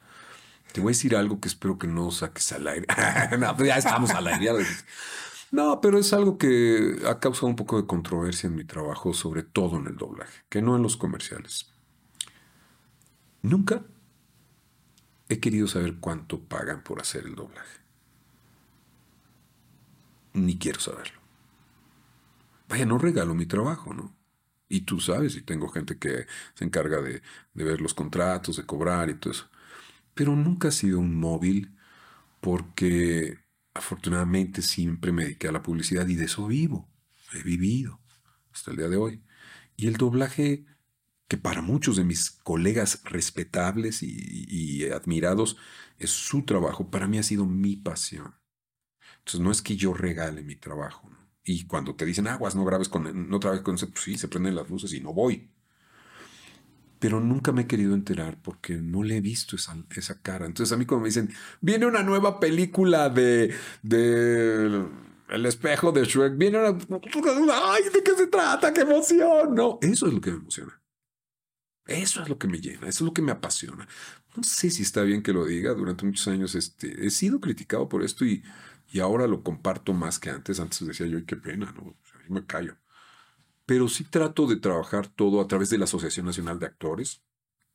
[0.71, 2.87] Te voy a decir algo que espero que no saques al aire.
[3.39, 4.45] no, pues ya estamos al aire.
[4.45, 4.53] ya.
[5.53, 9.43] No, pero es algo que ha causado un poco de controversia en mi trabajo, sobre
[9.43, 11.71] todo en el doblaje, que no en los comerciales.
[13.43, 13.85] Nunca
[15.29, 17.81] he querido saber cuánto pagan por hacer el doblaje.
[20.33, 21.19] Ni quiero saberlo.
[22.67, 24.15] Vaya, no regalo mi trabajo, ¿no?
[24.69, 26.25] Y tú sabes, y tengo gente que
[26.55, 27.21] se encarga de,
[27.53, 29.51] ver los contratos, de cobrar y todo eso.
[30.15, 31.77] Pero nunca ha sido un móvil
[32.41, 33.42] porque
[33.73, 36.89] afortunadamente siempre me dediqué a la publicidad y de eso vivo.
[37.33, 37.99] He vivido
[38.51, 39.23] hasta el día de hoy.
[39.75, 40.65] Y el doblaje,
[41.27, 45.57] que para muchos de mis colegas respetables y, admirados
[45.97, 48.35] es su trabajo, para mí ha sido mi pasión.
[49.19, 51.09] Entonces no es que yo regale mi trabajo.
[51.43, 54.27] Y cuando te dicen aguas, no grabes con, no grabes con ese, pues sí, se
[54.27, 55.52] prenden las luces y no voy.
[57.03, 60.45] Pero nunca me he querido enterar porque no le he visto esa, esa cara.
[60.45, 61.29] Entonces a mí como me dicen,
[61.59, 64.85] viene una nueva película de, de
[65.27, 66.69] El espejo de Shrek, viene una...
[66.69, 68.71] ¡Ay, de qué se trata!
[68.73, 69.53] ¡Qué emoción!
[69.53, 70.81] No, eso es lo que me emociona.
[71.85, 73.85] Eso es lo que me llena, eso es lo que me apasiona.
[74.37, 75.73] No sé si está bien que lo diga.
[75.73, 78.43] Durante muchos años este, he sido criticado por esto y,
[78.93, 80.61] y ahora lo comparto más que antes.
[80.61, 81.81] Antes decía yo, "Ay, qué pena, ¿no?
[81.81, 82.77] O sea, me callo.
[83.65, 87.23] Pero sí trato de trabajar todo a través de la Asociación Nacional de Actores,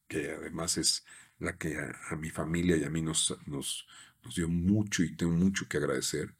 [0.08, 1.04] que además es
[1.38, 3.86] la que a, a mi familia y a mí nos, nos,
[4.24, 6.34] nos dio mucho y tengo mucho que agradecer.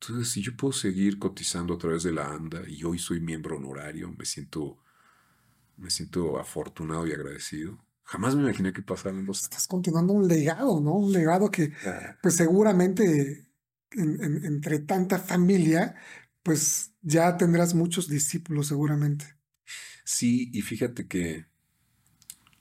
[0.00, 3.56] Entonces, si yo puedo seguir cotizando a través de la ANDA y hoy soy miembro
[3.58, 4.78] honorario, me siento,
[5.76, 7.78] me siento afortunado y agradecido.
[8.04, 10.94] Jamás me imaginé que pasaran los Estás continuando un legado, ¿no?
[10.94, 11.72] Un legado que,
[12.22, 13.48] pues seguramente,
[13.92, 15.96] en- en- entre tanta familia,
[16.46, 19.36] pues ya tendrás muchos discípulos, seguramente.
[20.04, 21.46] Sí, y fíjate que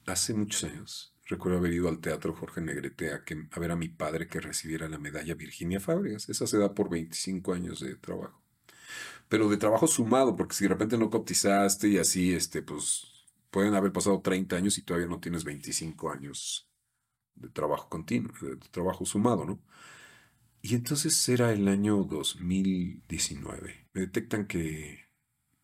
[0.08, 3.76] hace muchos años recuerdo haber ido al teatro Jorge Negrete a, que, a ver a
[3.76, 6.30] mi padre que recibiera la medalla Virginia Fábregas.
[6.30, 8.42] Esa se da por 25 años de trabajo.
[9.30, 13.76] Pero de trabajo sumado, porque si de repente no cotizaste y así, este, pues pueden
[13.76, 16.68] haber pasado 30 años y todavía no tienes 25 años
[17.36, 19.60] de trabajo continuo, de trabajo sumado, ¿no?
[20.68, 23.88] Y entonces era el año 2019.
[23.94, 25.06] Me detectan que,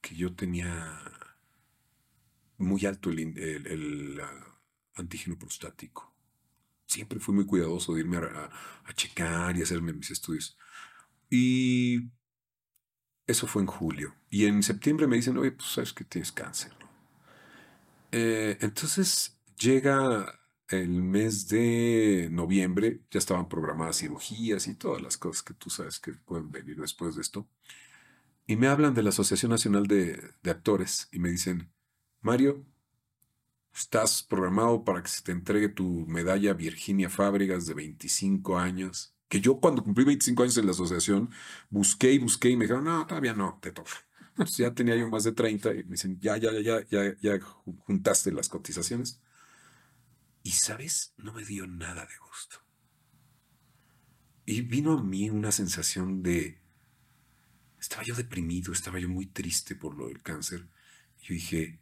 [0.01, 1.01] que yo tenía
[2.57, 4.59] muy alto el, el- el, ah,
[4.95, 6.13] antígeno prostático.
[6.87, 8.51] Siempre fui muy cuidadoso de irme a, a-
[8.85, 10.57] a checar y hacerme mis estudios.
[11.29, 12.11] Y
[13.25, 14.13] eso fue en julio.
[14.29, 16.71] Y en septiembre me dicen, oye, pues sabes que tienes cáncer.
[16.79, 16.87] ¿no?".
[18.11, 20.40] Eh, entonces llega
[20.71, 25.99] el mes de noviembre, ya estaban programadas cirugías y todas las cosas que tú sabes
[25.99, 27.47] que pueden venir después de esto.
[28.45, 31.71] Y me hablan de la Asociación Nacional de, de Actores y me dicen,
[32.21, 32.65] Mario,
[33.73, 39.15] estás programado para que se te entregue tu medalla Virginia Fábregas de 25 años.
[39.27, 41.29] Que yo cuando cumplí 25 años en la asociación,
[41.69, 43.91] busqué y busqué y me dijeron, no, todavía no, te toca.
[44.57, 47.39] Ya tenía yo más de 30 y me dicen, ya, ya, ya, ya, ya, ya
[47.39, 49.21] ju- juntaste las cotizaciones.
[50.43, 52.57] Y sabes, no me dio nada de gusto.
[54.45, 56.59] Y vino a mí una sensación de,
[57.79, 60.67] estaba yo deprimido, estaba yo muy triste por lo del cáncer.
[61.21, 61.79] Yo dije,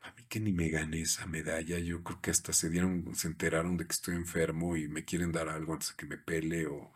[0.00, 3.28] a mí que ni me gané esa medalla, yo creo que hasta se dieron, se
[3.28, 6.66] enteraron de que estoy enfermo y me quieren dar algo antes de que me pele
[6.66, 6.92] o...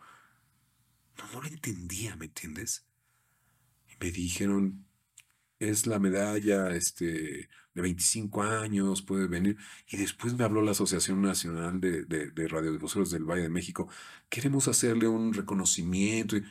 [1.17, 2.87] No, no lo entendía, ¿me entiendes?
[3.87, 4.87] Y me dijeron,
[5.69, 9.57] es la medalla este, de 25 años, puede venir.
[9.87, 13.89] Y después me habló la Asociación Nacional de, de, Radiodifusores del Valle de México.
[14.29, 16.37] Queremos hacerle un reconocimiento.
[16.37, 16.43] Y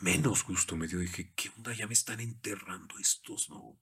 [0.00, 0.98] menos gusto me dio.
[0.98, 1.74] Dije, ¿qué onda?
[1.74, 3.78] Ya me están enterrando estos, ¿no?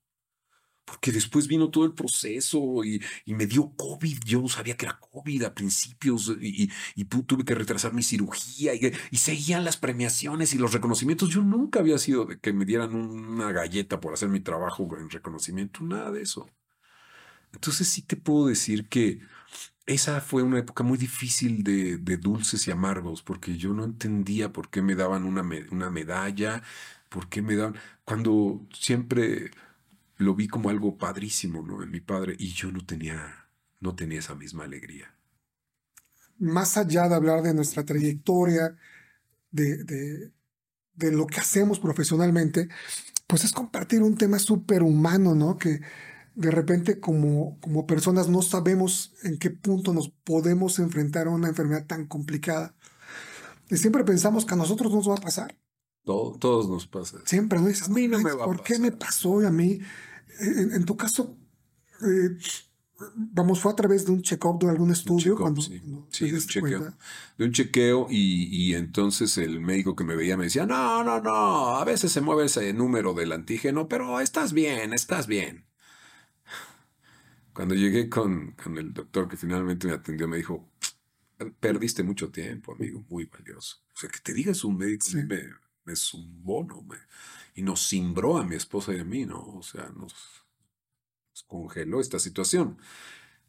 [0.86, 4.20] Porque después vino todo el proceso y, me dio COVID.
[4.24, 6.70] Yo no sabía que era COVID a principios y,
[7.04, 11.28] tuve que retrasar mi cirugía y, seguían las premiaciones y los reconocimientos.
[11.28, 15.10] Yo nunca había sido de que me dieran una galleta por hacer mi trabajo en
[15.10, 16.48] reconocimiento, nada de eso.
[17.52, 19.20] Entonces sí te puedo decir que
[19.86, 24.68] esa fue una época muy difícil de, dulces y amargos porque yo no entendía por
[24.70, 26.62] qué me daban una, una medalla,
[27.08, 27.76] por qué me daban...
[28.04, 29.50] Cuando siempre
[30.18, 31.82] lo vi como algo padrísimo, ¿no?
[31.82, 33.48] En mi padre, y yo no tenía,
[33.80, 35.14] no tenía esa misma alegría.
[36.38, 38.76] Más allá de hablar de nuestra trayectoria,
[39.50, 40.32] de, de,
[40.94, 42.68] de lo que hacemos profesionalmente,
[43.28, 45.58] pues es compartir un tema súper humano, ¿no?
[45.58, 45.80] Que
[46.36, 51.48] de repente como, como personas no sabemos en qué punto nos podemos enfrentar a una
[51.48, 52.76] enfermedad tan complicada.
[53.70, 55.56] Y siempre pensamos que a nosotros nos va a pasar.
[56.04, 57.18] Todo, todos nos pasa.
[57.24, 57.66] Siempre, ¿no?
[57.66, 58.80] Dices, a mí no "Ay, me va a ¿Por qué pasar".
[58.80, 59.80] me pasó a mí?
[60.40, 61.36] En, en tu caso,
[62.02, 62.36] eh,
[63.14, 65.78] vamos, fue a través de un check-up de algún estudio cuando, sí.
[65.78, 66.08] de un
[66.46, 66.94] chequeo.
[67.38, 71.20] de un chequeo y, y entonces el médico que me veía me decía, no, no,
[71.20, 75.66] no, a veces se mueve ese número del antígeno, pero estás bien, estás bien.
[77.52, 80.68] Cuando llegué con, con el doctor que finalmente me atendió, me dijo,
[81.60, 83.78] perdiste mucho tiempo, amigo, muy valioso.
[83.94, 85.18] O sea, que te digas un médico Sí.
[85.18, 85.42] me,
[85.84, 86.82] me zumbó, ¿no?
[86.82, 86.98] Me-
[87.56, 89.40] y nos cimbró a mi esposa y a mí, ¿no?
[89.40, 90.14] O sea, nos,
[91.30, 92.78] nos congeló esta situación.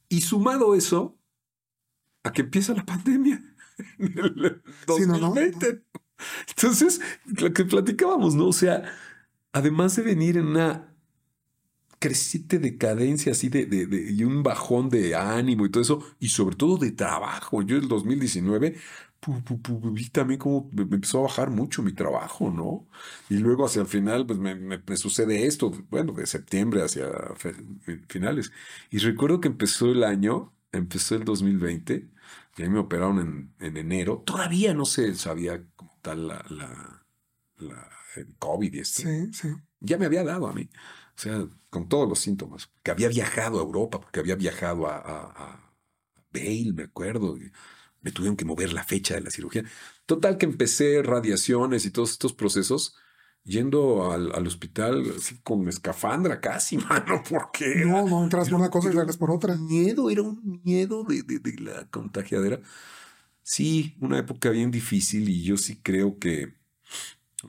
[0.08, 1.20] Y sumado eso,
[2.24, 3.44] a que empieza la pandemia.
[4.00, 5.84] en el Sí, no, no, 2020.
[6.56, 8.48] Entonces, lo que platicábamos, ¿no?
[8.48, 8.84] O sea,
[9.52, 10.96] además de venir en una
[12.00, 16.30] creciente decadencia así de, de- de- y un bajón de ánimo y todo eso, y
[16.30, 17.62] sobre todo de trabajo.
[17.64, 18.76] Yo el 2019
[19.22, 22.88] pu- pu- pu- vi también como me, me empezó a bajar mucho mi trabajo, ¿no?
[23.30, 27.08] Y luego hacia el final, pues me, me- me sucede esto, bueno, de septiembre hacia
[27.36, 27.56] fe-
[28.10, 28.52] finales.
[28.90, 32.10] Y recuerdo que empezó el año, empezó el 2020,
[32.58, 34.24] y ahí me operaron en, en enero.
[34.26, 37.06] Todavía no se sabía como tal la, la,
[37.58, 39.50] la- el COVID y esto Sí, sí.
[39.80, 40.70] ya me había dado a mí.
[41.18, 42.70] O sea, con todos los síntomas.
[42.84, 45.74] Que había viajado a Europa, porque había viajado a, a, a
[46.34, 47.38] Bale, me acuerdo.
[48.02, 49.64] me tuvieron que mover la fecha de la cirugía.
[50.06, 52.96] Total que empecé radiaciones y todos estos procesos
[53.44, 58.70] yendo al, al hospital así con escafandra casi, mano, porque No, no entras por una
[58.70, 59.56] cosa y sales por otra.
[59.56, 62.60] miedo, era un miedo de, de- de la contagiadera.
[63.44, 66.57] Sí, una época bien difícil y yo sí creo que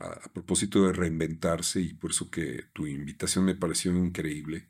[0.00, 4.68] a, a propósito de reinventarse y por eso que tu invitación me pareció increíble,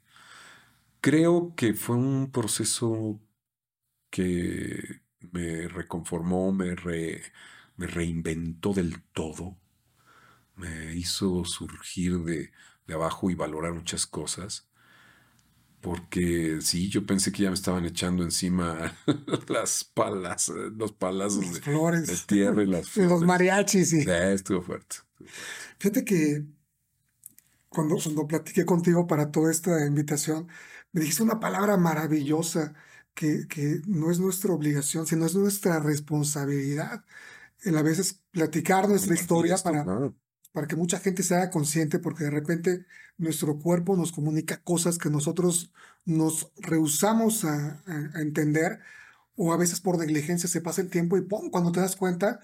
[1.01, 3.21] creo que fue un proceso
[4.11, 5.03] que
[5.33, 7.23] me reconformó, me, re-
[7.77, 9.59] me reinventó del todo,
[10.57, 12.53] me hizo surgir de,
[12.87, 14.69] de abajo y valorar muchas cosas.
[15.81, 18.97] Porque sí, yo pensé que ya me estaban echando encima
[19.49, 22.09] las palas, eh, los palazos Las de, flores.
[22.13, 23.25] de tierra y las Y los flores.
[23.25, 23.93] mariachis.
[23.95, 24.05] Y...
[24.05, 24.97] Sí, estuvo fuerte.
[25.79, 26.45] Fíjate que
[27.69, 30.49] cuando, cuando platiqué contigo para toda esta invitación,
[30.93, 32.75] me dijiste una palabra maravillosa
[33.15, 37.05] que, que no es nuestra obligación, sino es nuestra responsabilidad.
[37.63, 39.93] El a veces platicar nuestra historia para,
[40.53, 42.87] para que mucha gente se haga consciente, porque de repente
[43.19, 45.73] nuestro cuerpo nos comunica cosas que nosotros
[46.05, 48.81] nos rehusamos a, a- a entender,
[49.37, 51.51] o a veces por negligencia se pasa el tiempo y ¡pum!
[51.51, 52.41] cuando te das cuenta,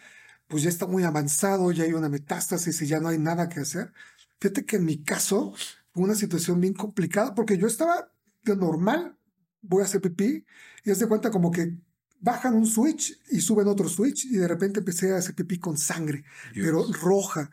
[0.48, 3.60] pues ya está muy avanzado, ya hay una metástasis y ya no hay nada que
[3.60, 3.92] hacer.
[4.40, 5.54] Fíjate que en mi caso
[5.92, 8.10] fue una situación bien complicada, porque yo estaba
[8.42, 9.16] de normal,
[9.62, 10.44] voy a hacer pipí,
[10.84, 11.78] y haz de cuenta como que
[12.20, 15.78] bajan un switch y suben otro switch, y de repente empecé a hacer pipí con
[15.78, 16.24] sangre
[16.54, 17.50] pero roja.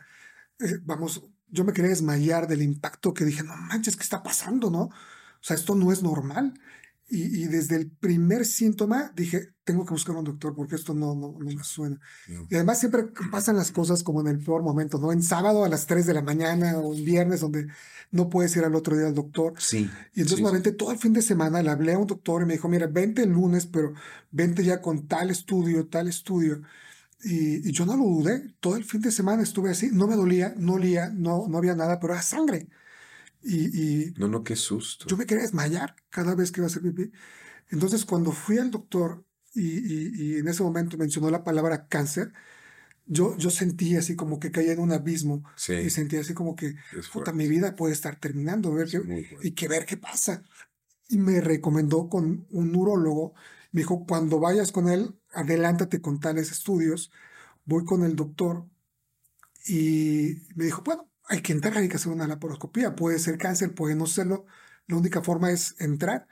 [0.60, 4.70] Eh, vamos, yo me quería desmayar del impacto que dije, no manches, ¿qué está pasando,
[4.70, 4.84] no?
[4.84, 6.54] O sea, esto no es normal.
[7.14, 10.94] Y, y desde el primer síntoma dije, tengo que buscar a un doctor porque esto
[10.94, 12.00] no, no, no me suena.
[12.26, 12.48] Dios.
[12.50, 15.12] Y además siempre pasan las cosas como en el peor momento, ¿no?
[15.12, 17.68] En sábado a las 3 de la mañana o en viernes donde
[18.12, 19.56] no puedes ir al otro día al doctor.
[19.58, 19.90] Sí.
[20.14, 20.54] Y entonces sí, me sí.
[20.54, 22.88] aventé todo el fin de semana, le hablé a un doctor y me dijo, mira,
[22.88, 23.94] vente el lunes, pero
[24.32, 26.62] vente ya con tal estudio, tal estudio.
[27.24, 28.56] Y, y yo no lo dudé.
[28.62, 29.90] Todo el fin de semana estuve así.
[29.92, 32.70] No me dolía, no olía, no, no había nada, pero era sangre.
[33.44, 35.08] Y, y No, no, qué susto.
[35.08, 37.12] yo me quería desmayar cada vez que iba a hacer pipí.
[37.70, 42.34] Entonces, cuando fui al doctor y, y- y en ese momento mencionó la palabra cáncer,
[43.06, 46.56] yo, yo sentí así como que caía en un abismo Sí, y sentí así como
[46.56, 46.76] que,
[47.12, 50.44] puta, mi vida puede estar terminando, ver qué- Es y que ver qué pasa.
[51.10, 53.34] Y me recomendó con un nurólogo,
[53.72, 57.12] me dijo, cuando vayas con él, adelántate con tales estudios.
[57.66, 58.66] Voy con el doctor
[59.68, 63.74] y me dijo, bueno, hay que entrar, hay que hacer una laparoscopía, puede ser cáncer,
[63.74, 64.46] puede no serlo,
[64.88, 66.28] la única forma es entrar,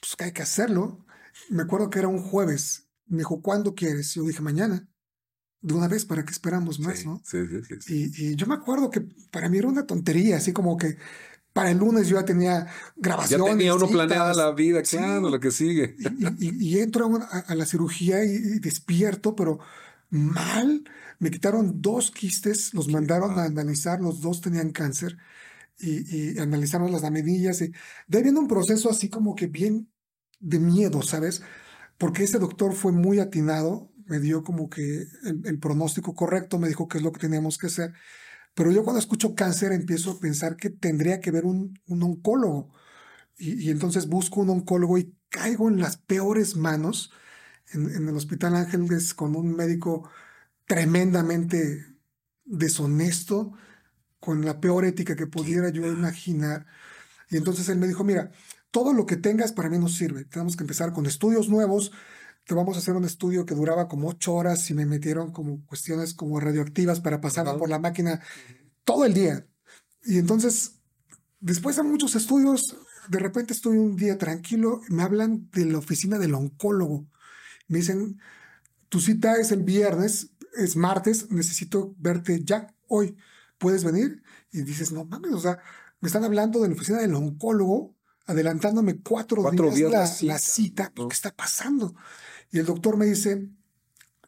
[0.00, 1.04] pues que hay que hacerlo.
[1.50, 4.14] Me acuerdo que era un jueves, me dijo, ¿cuándo quieres?
[4.14, 4.88] Yo dije, mañana,
[5.60, 7.20] de una vez, ¿para qué esperamos más, Sí, no?
[7.24, 8.12] sí, sí, sí, sí.
[8.16, 10.98] Y, y yo me acuerdo que para mí era una tontería, así como que
[11.52, 13.46] para el lunes yo ya tenía Ya grabaciones.
[13.52, 14.96] tenía uno citas, planeada la vida, Sí.
[14.98, 15.96] claro, lo que sigue.
[15.98, 19.60] y, y- y entro a, una- a la cirugía y, y despierto, pero
[20.10, 20.84] mal.
[21.18, 25.16] Me quitaron dos quistes, los mandaron a analizar, los dos tenían cáncer
[25.78, 27.62] y, y analizaron las laminillas.
[27.62, 27.72] Y
[28.08, 29.90] de ahí viene un proceso así como que bien
[30.40, 31.42] de miedo, ¿sabes?
[31.98, 34.82] Porque ese doctor fue muy atinado, me dio como que
[35.24, 37.92] el, el pronóstico correcto, me dijo qué es lo que teníamos que hacer.
[38.54, 42.72] Pero yo cuando escucho cáncer empiezo a pensar que tendría que ver un, un oncólogo.
[43.38, 47.12] Y, y entonces busco un oncólogo y caigo en las peores manos
[47.74, 50.08] en, en el Hospital Ángeles con un médico
[50.66, 51.86] tremendamente
[52.44, 53.52] deshonesto,
[54.20, 56.66] con la peor ética que pudiera yo imaginar.
[57.30, 58.30] Y entonces él me dijo, mira,
[58.70, 60.24] todo lo que tengas para mí no sirve.
[60.24, 61.92] Tenemos que empezar con estudios nuevos.
[62.44, 65.64] Te vamos a hacer un estudio que duraba como ocho horas y me metieron como
[65.66, 67.58] cuestiones como radioactivas para pasarla Ajá.
[67.58, 68.20] por la máquina
[68.84, 69.46] todo el día.
[70.04, 70.80] Y entonces,
[71.40, 72.76] después de muchos estudios,
[73.08, 77.06] de repente estoy un día tranquilo y me hablan de la oficina del oncólogo.
[77.68, 78.20] Me dicen,
[78.88, 83.16] tu cita es el viernes, es martes, necesito verte ya, hoy.
[83.58, 84.22] ¿Puedes venir?
[84.52, 85.58] Y dices, no mames, o sea,
[86.00, 87.96] me están hablando de la oficina del oncólogo,
[88.26, 90.92] adelantándome cuatro, Cuatro días, días la la, cita, la cita.
[90.96, 91.08] ¿no?
[91.08, 91.94] ¿Qué está pasando?
[92.50, 93.48] Y el doctor me dice,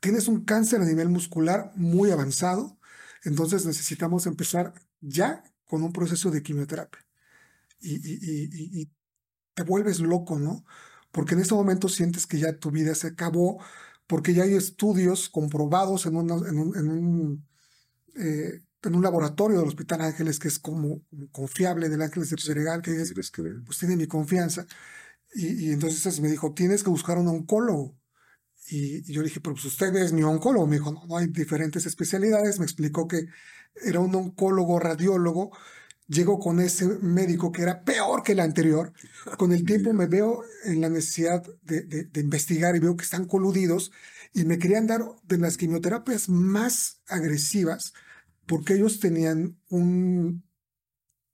[0.01, 2.78] tienes un cáncer a nivel muscular muy avanzado,
[3.24, 7.05] entonces necesitamos empezar ya con un proceso de quimioterapia.
[7.80, 8.91] Y, y- y- y- y
[9.55, 10.64] te vuelves loco, ¿no?
[11.17, 13.61] Porque en este momento sientes que ya tu vida se acabó,
[14.09, 17.49] porque ya hay estudios comprobados en, una- en un, en un,
[18.17, 21.03] eh, en un laboratorio del Hospital Ángeles que es como,
[21.33, 22.93] confiable del Ángeles de Pedregal, que
[23.67, 24.67] pues tiene mi confianza.
[25.35, 27.97] Y, y entonces me dijo, tienes que buscar un oncólogo.
[28.69, 30.67] Y, y yo le dije, pero pues usted es mi oncólogo.
[30.67, 32.59] Me dijo, no, no hay diferentes especialidades.
[32.59, 33.27] Me explicó que
[33.85, 35.53] era un oncólogo radiólogo.
[36.09, 38.93] Llego con ese médico que era peor que el anterior.
[39.39, 43.05] Con el tiempo me veo en la necesidad de, de- de investigar y veo que
[43.05, 43.91] están coludidos
[44.33, 47.93] y me querían dar de las quimioterapias más agresivas
[48.47, 50.45] porque ellos tenían un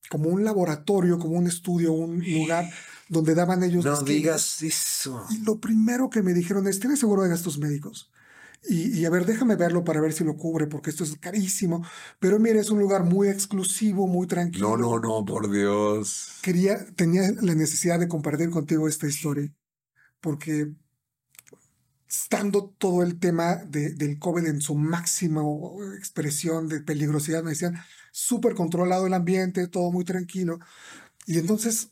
[0.09, 2.71] como un laboratorio, como un estudio, un lugar
[3.09, 5.25] donde daban ellos No digas eso.
[5.31, 8.11] Y lo primero que me dijeron es, ¿tienes seguro de gastos médicos?
[8.69, 11.85] Y, y a ver, déjame verlo para ver si lo cubre, porque esto es carísimo.
[12.21, 14.69] Pero mire, es un lugar muy exclusivo, muy tranquilo.
[14.71, 16.31] No, no, no, por Dios.
[16.43, 19.53] Quería, tenía la necesidad de compartir contigo esta historia,
[20.21, 20.73] porque
[22.09, 25.43] estando todo el tema de- del COVID en su máxima
[25.97, 27.77] expresión de peligrosidad, me decían,
[28.13, 30.59] súper controlado el ambiente, todo muy tranquilo.
[31.27, 31.91] Y entonces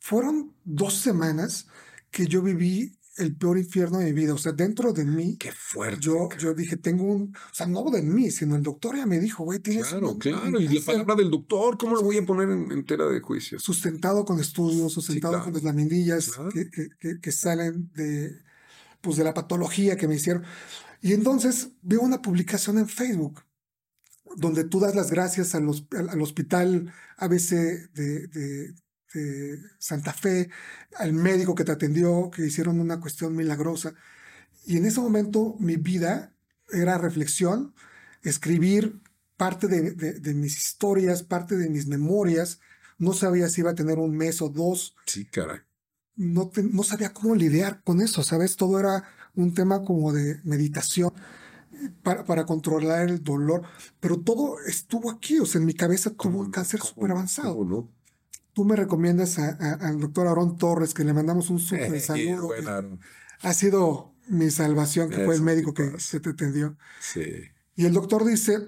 [0.00, 1.68] fueron dos semanas
[2.10, 4.34] que yo viví el peor infierno de mi vida.
[4.34, 6.00] O sea, dentro de mí, Qué fuerte.
[6.00, 9.18] yo, yo dije, tengo un, o sea, no de mí, sino el doctor ya me
[9.20, 10.46] dijo, güey, tienes Claro, un- claro.
[10.58, 13.20] un Y la palabra del doctor, ¿cómo lo voy a poner en, en tela de
[13.20, 13.58] juicio?
[13.58, 15.44] sustentado con estudios, sustentado claro.
[15.44, 16.50] con las laminillas Claro.
[16.50, 16.70] que,
[17.20, 18.32] que- salen de,
[19.00, 20.44] pues, de la patología que me hicieron.
[21.02, 23.42] Y entonces veo una publicación en Facebook
[24.36, 25.68] donde tú das las gracias al
[26.20, 27.50] hospital ABC
[27.94, 28.74] de, de-
[29.14, 30.50] de Santa Fe,
[30.96, 33.94] al médico que te atendió, que hicieron una cuestión milagrosa.
[34.66, 36.34] Y en ese momento mi vida
[36.72, 37.74] era reflexión,
[38.22, 39.00] escribir
[39.36, 42.60] parte de, de- de mis historias, parte de mis memorias.
[42.98, 45.60] No sabía si iba a tener un mes o dos, Sí, caray.
[46.16, 48.56] no, te- no sabía cómo lidiar con eso, ¿sabes?
[48.56, 49.04] Todo era
[49.34, 51.12] un tema como de meditación
[52.02, 53.64] para, para controlar el dolor,
[54.00, 57.56] pero todo estuvo aquí, o sea, en mi cabeza tuvo un cáncer ¿Cómo súper avanzado.
[57.56, 57.97] ¿Cómo no?
[58.58, 62.46] Tú me recomiendas a- a- al doctor Aarón Torres, que le mandamos un súper saludo.
[62.48, 62.98] bueno,
[63.42, 66.00] Ha sido mi salvación, que fue el médico que pasa.
[66.00, 66.76] se te atendió.
[67.00, 67.22] sí.
[67.76, 68.58] Y el doctor dice,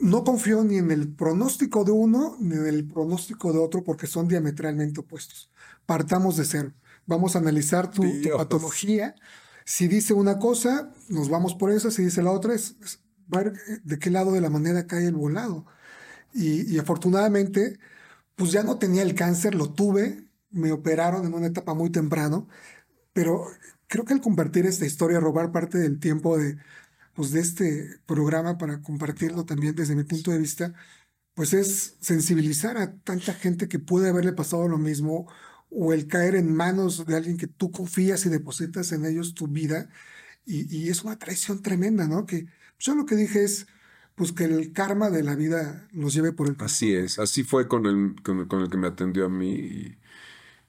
[0.00, 4.06] no confío ni en el pronóstico de uno ni en el pronóstico de otro porque
[4.06, 5.50] son diametralmente opuestos.
[5.86, 6.72] Partamos de cero.
[7.06, 8.04] Vamos a analizar tu,
[8.36, 9.16] patología.
[9.64, 13.54] Si dice una cosa, nos vamos por esa, si dice la otra, es, es ver
[13.82, 15.66] de qué lado de la moneda cae el volado.
[16.32, 17.80] Y, y afortunadamente,
[18.40, 22.48] pues ya no tenía el cáncer, lo tuve, me operaron en una etapa muy temprano,
[23.12, 23.46] pero
[23.86, 26.56] creo que al compartir esta historia, robar parte del tiempo de,
[27.14, 30.72] pues, de este programa para compartirlo también desde mi punto de vista,
[31.34, 35.30] pues es sensibilizar a tanta gente que puede haberle pasado lo mismo
[35.70, 39.48] o el caer en manos de alguien que tú confías y depositas en ellos tu
[39.48, 39.90] vida.
[40.46, 42.26] Y, es una traición tremenda, ¿no?
[42.26, 42.46] Que
[42.78, 43.66] yo lo que dije es,
[44.20, 46.66] pues que el karma de la vida los lleve por el camino.
[46.66, 49.50] Así es, así fue con el, con, con el que me atendió a mí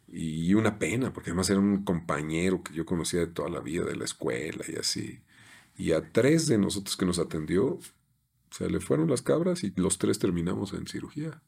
[0.08, 3.60] y, y una pena, porque además era un compañero que yo conocía de toda la
[3.60, 5.20] vida, de la escuela y así.
[5.76, 7.78] Y a tres de nosotros que nos atendió,
[8.52, 11.42] se le fueron las cabras y los tres terminamos en cirugía.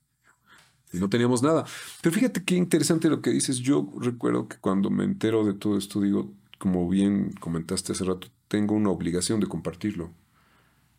[0.91, 1.65] Y no teníamos nada.
[2.01, 3.59] Pero fíjate qué interesante lo que dices.
[3.59, 8.27] Yo recuerdo que cuando me entero de todo esto, digo, como bien comentaste hace rato,
[8.49, 10.11] tengo una obligación de compartirlo.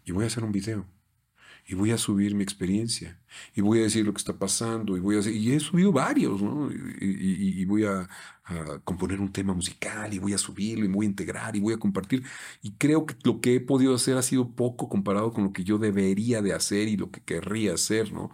[0.07, 0.87] Y voy a hacer un video.
[1.67, 3.19] Y voy a subir mi experiencia.
[3.55, 4.97] Y voy a decir lo que está pasando.
[4.97, 6.71] Y voy a hacer, y he subido varios, ¿no?
[6.71, 8.09] Y, y- y voy a,
[8.45, 10.13] a componer un tema musical.
[10.13, 10.85] Y voy a subirlo.
[10.85, 11.57] Y voy a integrar.
[11.57, 12.23] Y voy a compartir.
[12.63, 15.65] Y creo que lo que he podido hacer ha sido poco comparado con lo que
[15.65, 18.31] yo debería de hacer y lo que querría hacer, ¿no?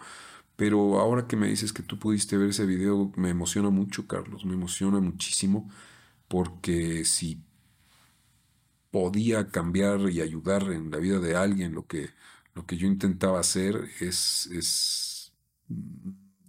[0.57, 4.45] Pero ahora que me dices que tú pudiste ver ese video, me emociona mucho, Carlos,
[4.45, 5.70] me emociona muchísimo,
[6.28, 7.43] porque si
[8.91, 12.11] podía cambiar y ayudar en la vida de alguien, lo que,
[12.55, 15.32] lo que yo intentaba hacer es, es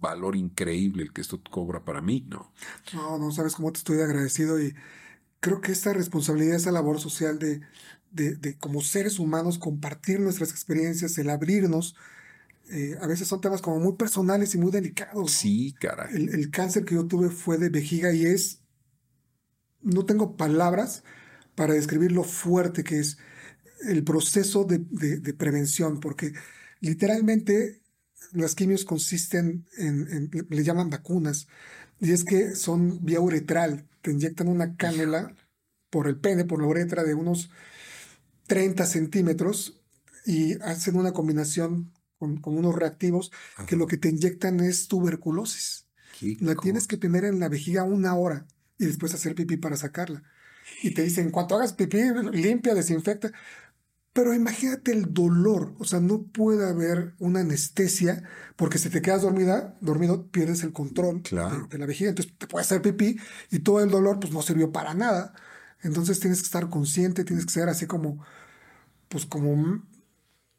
[0.00, 2.52] valor increíble el que esto cobra para mí, ¿no?
[2.92, 4.74] No, no sabes cómo te estoy agradecido y
[5.40, 7.62] creo que esta responsabilidad, esa labor social de,
[8.10, 11.96] de, de como seres humanos compartir nuestras experiencias, el abrirnos,
[12.70, 15.16] eh, a veces son temas como muy personales y muy delicados.
[15.16, 15.28] ¿no?
[15.28, 16.14] Sí, caray.
[16.14, 18.62] El, el cáncer que yo tuve fue de vejiga y es,
[19.82, 21.04] no tengo palabras
[21.54, 23.18] para describir lo fuerte que es
[23.88, 26.32] el proceso de, de- de prevención, porque
[26.80, 27.80] literalmente
[28.32, 31.48] las quimios consisten en, en- le- llaman vacunas,
[32.00, 35.34] y es que son vía uretral, te inyectan una cánula
[35.90, 37.50] por el pene, por la uretra de unos
[38.46, 39.80] 30 centímetros
[40.26, 43.32] y hacen una combinación con, con unos reactivos
[43.66, 45.86] que lo que te inyectan es tuberculosis.
[46.18, 48.46] Qué La tienes que tener en la vejiga una hora
[48.78, 50.22] y después hacer pipí para sacarla.
[50.82, 51.98] Y te dicen, cuando hagas pipí,
[52.32, 53.32] limpia, desinfecta.
[54.12, 55.74] Pero imagínate el dolor.
[55.78, 58.22] O sea, no puede haber una anestesia
[58.56, 61.62] porque si te quedas dormida, dormido, pierdes el control Claro.
[61.62, 62.10] de, de la vejiga.
[62.10, 63.16] Entonces te puede hacer pipí
[63.50, 65.32] y todo el dolor pues no sirvió para nada.
[65.82, 68.22] Entonces tienes que estar consciente, tienes que ser así como,
[69.08, 69.86] pues como mm,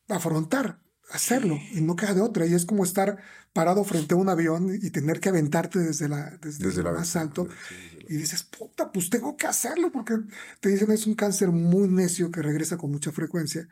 [0.09, 0.81] afrontar,
[1.11, 2.45] hacerlo y no queda de otra.
[2.45, 3.17] Y es como estar
[3.53, 6.91] parado frente a un avión y tener que aventarte desde, la, desde, Desde lo la
[6.91, 7.47] más alto.
[7.67, 10.15] sí, desde la- Y dices, puta, pues tengo que hacerlo porque
[10.59, 13.67] te dicen es un cáncer muy necio que regresa con mucha frecuencia.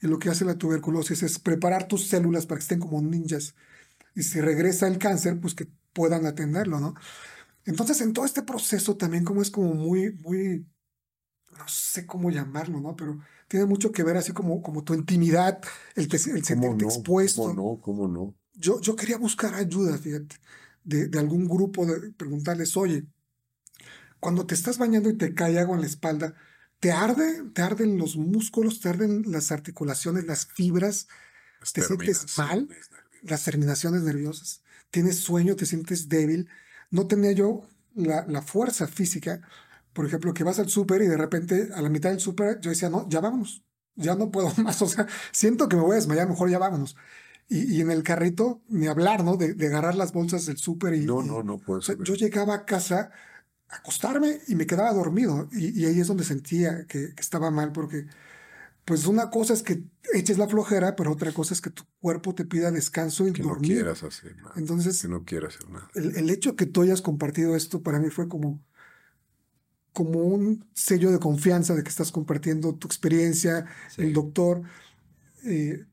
[0.00, 3.54] Y lo que hace la tuberculosis es preparar tus células para que estén como ninjas.
[4.14, 6.94] Y si regresa el cáncer, pues que puedan atenderlo, ¿no?
[7.64, 10.66] Entonces, en todo este proceso también como es como muy, muy,
[11.58, 12.96] no sé cómo llamarlo, ¿no?
[12.96, 15.60] Pero tiene mucho que ver así como, como tu intimidad,
[15.96, 16.86] el, te- el ¿Cómo sentirte no?
[16.86, 17.50] expuesto.
[17.50, 17.80] ¿Cómo no?
[17.82, 18.34] ¿Cómo no?
[18.54, 20.36] Yo, yo quería buscar ayuda, fíjate,
[20.84, 23.06] de, de algún grupo, de preguntarles, oye,
[24.20, 26.34] cuando te estás bañando y te cae agua en la espalda,
[26.80, 27.44] ¿te arde?
[27.52, 28.80] ¿Te arden los músculos?
[28.80, 31.08] ¿Te arden las articulaciones, las fibras?
[31.60, 32.68] Las ¿Te sientes mal?
[33.22, 36.48] las terminaciones nerviosas, tienes sueño, te sientes débil.
[36.90, 39.42] No tenía yo la, la fuerza física,
[39.94, 42.70] por ejemplo, que vas al súper y de repente a la mitad del súper yo
[42.70, 43.64] decía, no, ya vámonos,
[43.96, 46.96] ya no puedo más, o sea, siento que me voy a desmayar, mejor ya vámonos.
[47.48, 49.36] Y, y en el carrito, ni hablar, ¿no?
[49.36, 52.14] De, de agarrar las bolsas del súper y, No, no, no puedo o sea, yo
[52.14, 53.10] llegaba a casa
[53.68, 57.50] a acostarme y me quedaba dormido y, y ahí es donde sentía que, que estaba
[57.50, 58.06] mal porque
[58.84, 59.84] pues una cosa es que
[60.14, 63.42] eches la flojera, pero otra cosa es que tu cuerpo te pida descanso y que
[63.42, 63.60] no dormir.
[63.60, 64.54] quieras hacer nada.
[64.56, 65.90] Entonces, que no quieras hacer nada.
[65.94, 68.62] el, el hecho que tú hayas compartido esto para mí fue como,
[69.94, 74.02] como un sello de confianza de que estás compartiendo tu experiencia, Sí.
[74.02, 74.60] el doctor,
[75.44, 75.86] eh,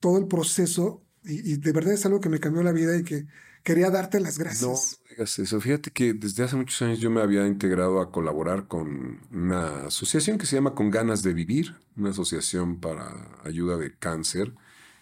[0.00, 1.02] todo el proceso.
[1.24, 3.26] Y, y de verdad es algo que me cambió la vida y que
[3.62, 4.62] quería darte las gracias.
[5.02, 5.60] no digas eso.
[5.60, 10.36] Fíjate que desde hace muchos años yo me había integrado a colaborar con una asociación
[10.38, 14.54] que se llama Con Ganas de Vivir, una asociación para ayuda de cáncer.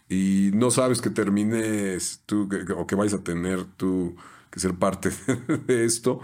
[0.08, 4.16] Y no sabes que termines tú que- o que vais a tener tú
[4.58, 5.10] ser parte
[5.66, 6.20] de esto.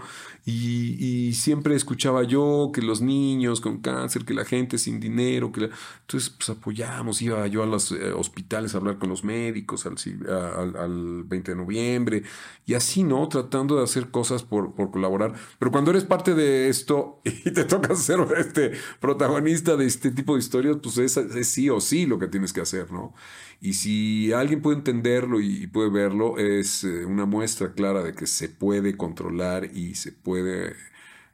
[0.47, 5.69] Y, siempre escuchaba yo que los niños con cáncer, que la gente sin dinero, que
[6.01, 9.95] entonces pues apoyamos, iba yo a los eh, hospitales a hablar con los médicos al,
[9.95, 12.23] ci- a- al, al 20 de noviembre
[12.65, 13.27] y así, ¿no?
[13.27, 15.33] Tratando de hacer cosas por, por colaborar.
[15.59, 20.33] Pero cuando eres parte de esto y te toca ser este protagonista de este tipo
[20.33, 23.13] de historias, pues es, es sí o sí lo que tienes que hacer, ¿no?
[23.61, 28.27] Y si alguien puede entenderlo y, puede verlo, es eh, una muestra clara de que
[28.27, 30.75] se puede controlar y se puede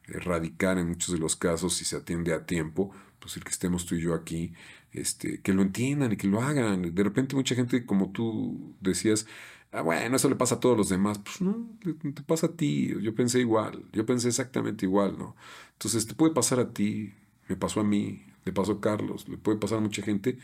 [0.07, 3.85] erradicar en muchos de los casos si se atiende a tiempo, pues el que estemos
[3.85, 4.53] tú y yo aquí,
[4.91, 6.93] este, que lo entiendan y que lo hagan.
[6.93, 9.27] De repente mucha gente, como tú decías,
[9.71, 11.19] ah, bueno, eso le pasa a todos los demás.
[11.19, 12.93] Pues no, te pasa a ti.
[13.01, 15.35] Yo pensé igual, yo pensé exactamente igual, ¿no?
[15.73, 17.13] Entonces te puede pasar a ti,
[17.47, 20.37] me pasó a mí, le pasó a Carlos, le puede pasar a mucha gente.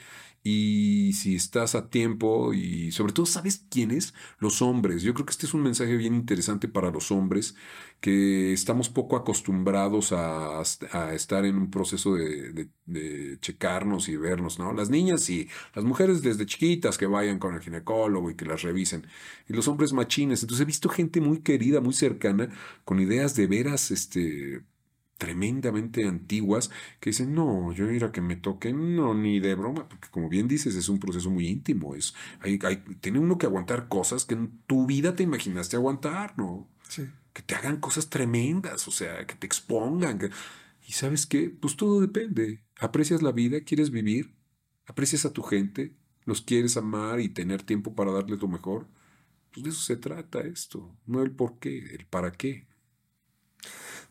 [0.44, 5.02] Y si estás a tiempo y sobre todo sabes quiénes, los hombres.
[5.04, 7.56] Yo creo que este es un mensaje bien interesante para los hombres
[8.00, 10.62] que estamos poco acostumbrados a,
[11.14, 14.74] estar en un proceso de checarnos y vernos, ¿no?
[14.74, 18.62] Las niñas y las mujeres desde chiquitas que vayan con el ginecólogo y que las
[18.62, 19.08] revisen.
[19.48, 20.44] Y los hombres machines.
[20.44, 22.50] Entonces he visto gente muy querida, muy cercana,
[22.86, 24.64] con ideas de veras, este
[25.18, 29.88] tremendamente antiguas que dicen, no, yo ir a que me toquen, no, ni de broma,
[29.90, 33.46] porque como bien dices, es un proceso muy íntimo, es, hay, hay- tiene uno que
[33.48, 36.68] aguantar cosas que en tu vida te imaginaste aguantar, ¿no?
[36.90, 37.08] Sí.
[37.34, 40.18] que te hagan cosas tremendas, o sea, que te expongan.
[40.18, 40.32] que-
[40.88, 42.64] Y sabes qué, pues todo depende.
[42.80, 44.34] Aprecias la vida, quieres vivir,
[44.88, 45.94] aprecias a tu gente,
[46.26, 48.88] los quieres amar y tener tiempo para darles lo mejor.
[49.52, 52.66] Pues de eso se trata esto, no el por qué, el para qué.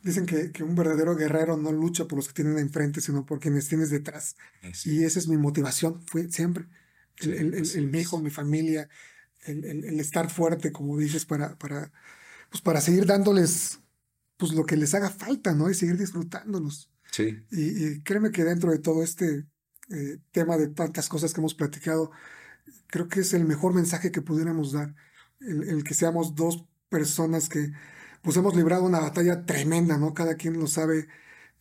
[0.02, 3.40] Dicen que, que un verdadero guerrero no lucha por los que tienen enfrente, sino por
[3.40, 4.36] quienes tienes detrás.
[4.84, 6.66] Y esa es mi motivación, fue siempre.
[7.18, 8.88] El, el- el- así el mi hijo, mi familia,
[9.46, 11.92] el, estar fuerte, como dices, para, para,
[12.50, 13.80] pues para seguir dándoles
[14.36, 15.70] pues lo que les haga falta, ¿no?
[15.70, 16.90] Y seguir disfrutándolos.
[17.10, 19.46] Sí, Y, y créeme que dentro de todo este
[19.90, 22.10] eh, tema de tantas cosas que hemos platicado,
[22.88, 24.94] creo que es el mejor mensaje que pudiéramos dar.
[25.40, 27.72] El, el que seamos dos personas que
[28.26, 30.14] pues hemos librado una batalla tremenda, ¿no?
[30.14, 31.08] Cada quien lo sabe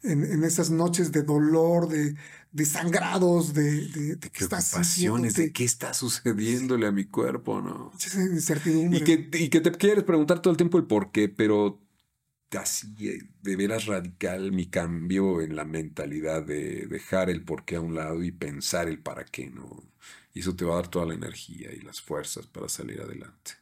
[0.03, 2.15] en, en esas noches de dolor, de,
[2.51, 7.61] de sangrados, de, de, de que estás preocupaciones de qué está sucediéndole a mi cuerpo,
[7.61, 7.91] ¿no?
[7.97, 8.99] esa incertidumbre.
[8.99, 11.81] Y que, y que te quieres preguntar todo el tiempo el por qué, pero
[12.57, 17.77] así eh, de veras radical mi cambio en la mentalidad de dejar el por qué
[17.77, 19.83] a un lado y pensar el para qué, ¿no?
[20.33, 23.53] Y eso te va a dar toda la energía y las fuerzas para salir adelante.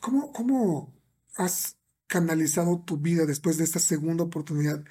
[0.00, 0.92] ¿Cómo, cómo
[1.36, 1.78] has
[2.14, 4.84] canalizado tu vida después de esta segunda oportunidad?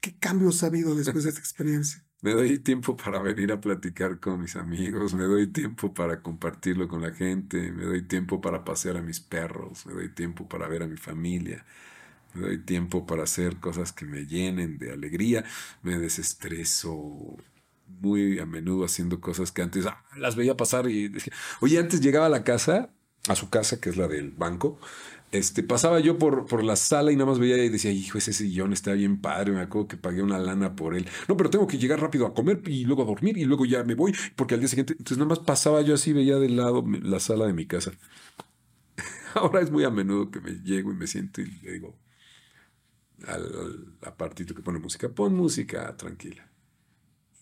[0.00, 2.04] ¿Qué cambios ha habido después de esta experiencia?
[2.22, 6.88] Me doy tiempo para venir a platicar con mis amigos, me doy tiempo para compartirlo
[6.88, 10.66] con la gente, me doy tiempo para pasear a mis perros, me doy tiempo para
[10.66, 11.64] ver a mi familia,
[12.34, 15.44] me doy tiempo para hacer cosas que me llenen de alegría,
[15.84, 17.36] me desestreso
[17.86, 21.12] muy a menudo haciendo cosas que antes ah, las veía pasar y
[21.60, 22.90] oye, antes llegaba a la casa,
[23.28, 24.80] a su casa, que es la del banco,
[25.32, 28.32] este, pasaba yo por, por la sala y nada más veía y decía, hijo, ese
[28.32, 31.06] sillón está bien padre, me acuerdo que pagué una lana por él.
[31.28, 33.84] No, pero tengo que llegar rápido a comer y luego a dormir y luego ya
[33.84, 36.84] me voy, porque al día siguiente, entonces nada más pasaba yo así, veía de lado
[37.02, 37.92] la sala de mi casa.
[39.34, 41.98] Ahora es muy a menudo que me llego y me siento y le digo
[43.26, 46.47] al, al apartito que pone música, pon música tranquila.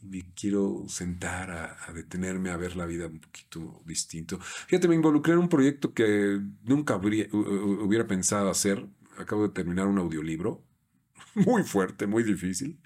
[0.03, 4.39] Y quiero sentar a, a detenerme a ver la vida un poquito distinto.
[4.41, 8.87] Fíjate, me involucré en un proyecto que nunca habría- hu- hu- hubiera pensado hacer.
[9.19, 10.63] Acabo de terminar un audiolibro.
[11.35, 12.79] Muy fuerte, muy difícil.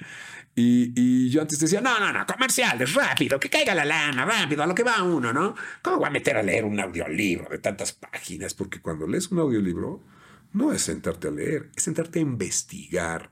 [0.55, 4.63] Y, y yo antes decía, no, no, no, Comerciales, rápido, que caiga la lana, rápido,
[4.63, 5.55] a lo que va uno, ¿no?
[5.83, 9.39] ¿Cómo voy a meter a leer un audiolibro de tantas páginas, porque cuando lees un
[9.39, 10.03] audiolibro,
[10.53, 13.31] no es sentarte a leer, es sentarte a investigar.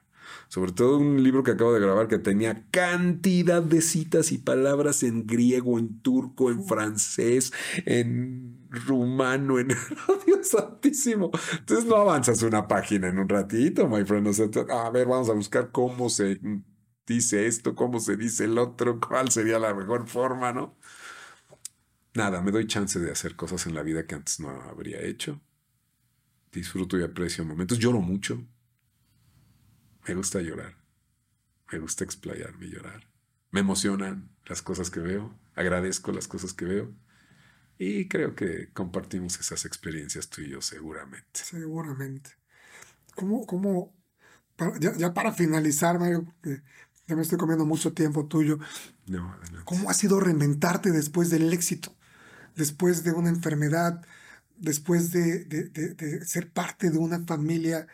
[0.48, 5.02] Sobre todo un libro que acabo de grabar que tenía cantidad de citas y palabras
[5.02, 7.52] en griego, en turco, en francés,
[7.84, 9.72] en rumano, en...
[10.08, 11.30] ¡Oh, Dios santísimo!
[11.58, 14.28] Entonces no avanzas una página en un ratito, my friend.
[14.28, 16.40] O sea, a ver, vamos a buscar cómo se
[17.06, 20.76] dice esto, cómo se dice el otro, cuál sería la mejor forma, ¿no?
[22.14, 25.40] Nada, me doy chance de hacer cosas en la vida que antes no habría hecho.
[26.52, 27.78] Disfruto y aprecio momentos.
[27.78, 28.44] Lloro mucho.
[30.08, 30.74] Me gusta llorar.
[31.70, 33.06] Me gusta explayarme y llorar.
[33.50, 35.38] Me emocionan las cosas que veo.
[35.54, 36.94] Agradezco las cosas que veo.
[37.78, 41.40] Y creo que compartimos esas experiencias tú y yo seguramente.
[41.44, 42.30] Seguramente.
[43.14, 43.94] ¿Cómo, cómo,
[44.56, 46.34] para- ya, ya para finalizar, Mario,
[47.06, 48.58] ya me estoy comiendo mucho tiempo tuyo,
[49.06, 49.62] No, adelante.
[49.64, 51.94] ¿cómo ha sido reinventarte después del éxito?
[52.56, 54.04] Después de una enfermedad,
[54.56, 57.86] después de, de- de- de ser parte de una familia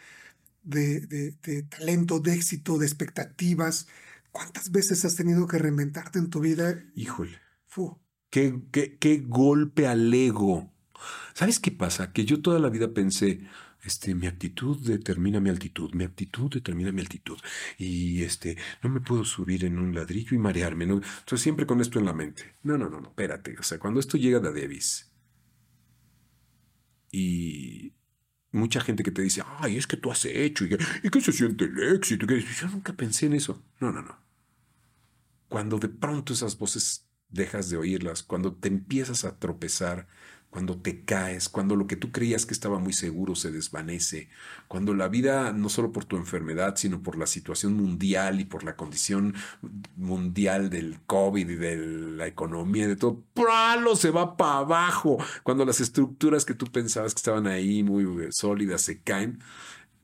[0.65, 3.87] de, de- de talento, de éxito, de expectativas,
[4.33, 6.83] ¿cuántas veces has tenido que reinventarte en tu vida?
[6.95, 7.39] Híjole.
[7.67, 7.99] Fu,
[8.31, 10.73] Qué, qué, qué golpe al ego.
[11.35, 12.13] ¿Sabes qué pasa?
[12.13, 13.41] Que yo toda la vida pensé,
[13.85, 17.39] este, mi actitud determina mi altitud, mi actitud determina mi altitud.
[17.79, 20.87] Y este, no me puedo subir en un ladrillo y marearme.
[20.87, 20.95] ¿no?
[20.97, 22.57] Entonces siempre con esto en la mente.
[22.63, 23.57] No, no, no, no, espérate.
[23.59, 25.13] O sea, cuando esto llega de Davis
[27.11, 27.93] y
[28.55, 31.33] mucha gente que te dice, ay, es que tú has hecho y y que se
[31.33, 32.25] siente el éxito.
[32.25, 32.43] y que-".
[32.61, 33.63] Yo nunca pensé en eso.
[33.81, 34.17] No, no, no.
[35.49, 40.09] Cuando de pronto esas voces dejas de oírlas, cuando te empiezas a tropezar,
[40.55, 44.29] cuando te caes, cuando lo que tú creías que estaba muy seguro se desvanece,
[44.69, 48.63] cuando la vida, no solo por tu enfermedad, sino por la situación mundial y por
[48.63, 49.35] la condición
[49.97, 53.97] mundial del COVID y de la economía de todo, ¡pralo!
[53.97, 58.29] se va para abajo, cuando las estructuras que tú pensabas que estaban ahí muy eh,
[58.31, 59.41] sólidas se caen,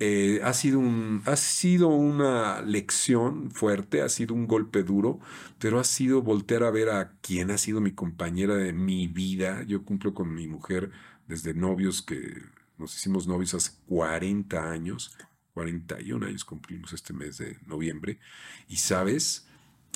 [0.00, 5.20] eh, ha, sido un, ha sido una lección fuerte, ha sido un golpe duro,
[5.58, 9.62] pero ha sido voltear a ver a quien ha sido mi compañera de mi vida.
[9.64, 10.90] Yo cumplo con mi mujer
[11.28, 12.42] desde novios que
[12.78, 15.16] nos hicimos novios hace 40 años,
[15.52, 18.18] 41 años cumplimos este mes de noviembre,
[18.68, 19.46] y sabes,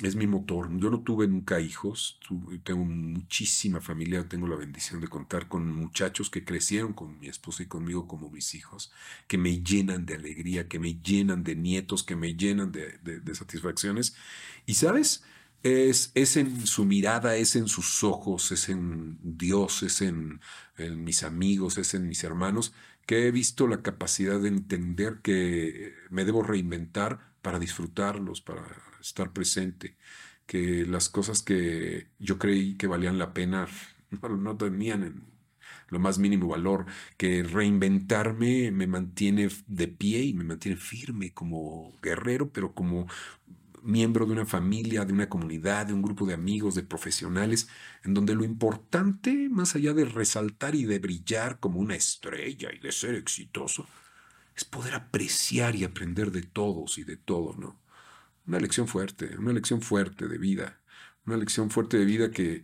[0.03, 0.69] es mi motor.
[0.77, 2.19] Yo no tuve nunca hijos,
[2.63, 7.63] tengo muchísima familia, tengo la bendición de contar con muchachos que crecieron con mi esposa
[7.63, 8.91] y conmigo como mis hijos,
[9.27, 13.35] que me llenan de alegría, que me llenan de nietos, que me llenan de, de-
[13.35, 14.15] satisfacciones.
[14.65, 15.23] Y sabes,
[15.63, 20.39] es, es en su mirada, es en sus ojos, es en Dios, es en
[21.03, 22.73] mis amigos, es en mis hermanos,
[23.05, 28.63] que he visto la capacidad de entender que me debo reinventar para disfrutarlos, para
[29.07, 29.97] estar presente,
[30.45, 33.67] que las cosas que yo creí que valían la pena
[34.29, 35.35] no, tenían en
[35.89, 36.85] lo más mínimo valor,
[37.17, 43.07] que reinventarme me mantiene de pie y me mantiene firme como guerrero, pero como
[43.83, 47.67] miembro de una familia, de una comunidad, de un grupo de amigos, de profesionales,
[48.03, 52.79] en donde lo importante, más allá de resaltar y de brillar como una estrella y
[52.79, 53.87] de ser exitoso,
[54.55, 57.84] es poder apreciar y aprender de todos y de todo, ¿no?
[58.47, 60.81] Una lección fuerte, una lección fuerte de vida,
[61.25, 62.63] una lección fuerte de vida que,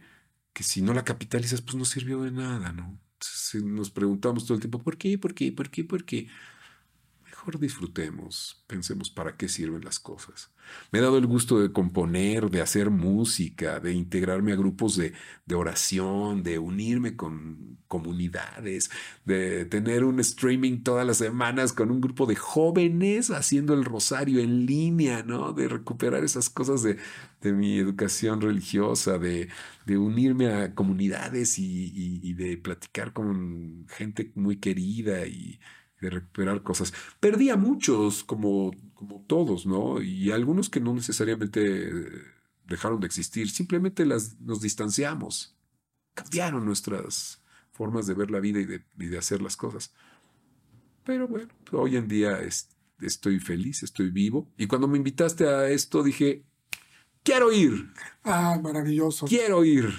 [0.53, 2.99] que si no la capitalizas, pues no sirvió de nada, ¿no?
[3.13, 5.17] Entonces, nos preguntamos todo el tiempo, ¿por qué?
[5.17, 5.51] ¿Por qué?
[5.51, 5.83] ¿Por qué?
[5.83, 6.27] ¿Por qué?
[7.41, 10.51] Mejor disfrutemos, pensemos para qué sirven las cosas.
[10.91, 15.13] Me he dado el gusto de componer, de hacer música, de integrarme a grupos de,
[15.47, 18.91] de oración, de unirme con comunidades,
[19.25, 24.39] de tener un streaming todas las semanas con un grupo de jóvenes haciendo el rosario
[24.39, 25.51] en línea, ¿no?
[25.51, 26.97] De recuperar esas cosas de,
[27.41, 29.49] de mi educación religiosa, de,
[29.87, 35.59] de unirme a comunidades y, y- y de platicar con gente muy querida y
[36.01, 36.93] de recuperar cosas.
[37.19, 40.01] Perdí a muchos, como, como todos, ¿no?
[40.01, 42.21] Y algunos que no necesariamente eh,
[42.67, 45.55] dejaron de existir, simplemente las, nos distanciamos.
[46.13, 47.41] Cambiaron nuestras
[47.71, 49.93] formas de ver la vida y de, y de hacer las cosas.
[51.03, 54.47] Pero bueno, hoy en día es- estoy feliz, estoy vivo.
[54.57, 56.43] Y cuando me invitaste a esto dije,
[57.23, 57.91] quiero ir,
[58.23, 59.25] Ah, maravilloso.
[59.25, 59.89] quiero ir.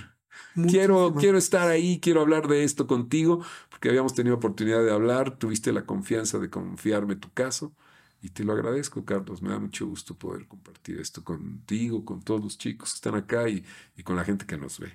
[0.69, 3.43] Quiero, quiero estar ahí, quiero hablar de esto contigo,
[3.83, 7.75] porque habíamos tenido oportunidad de hablar, tuviste la confianza de confiarme tu caso,
[8.21, 9.43] y te lo agradezco, Carlos.
[9.43, 13.49] Me da mucho gusto poder compartir esto contigo, con todos los chicos que están acá
[13.49, 13.65] y,
[13.97, 14.93] y con la gente que nos ve.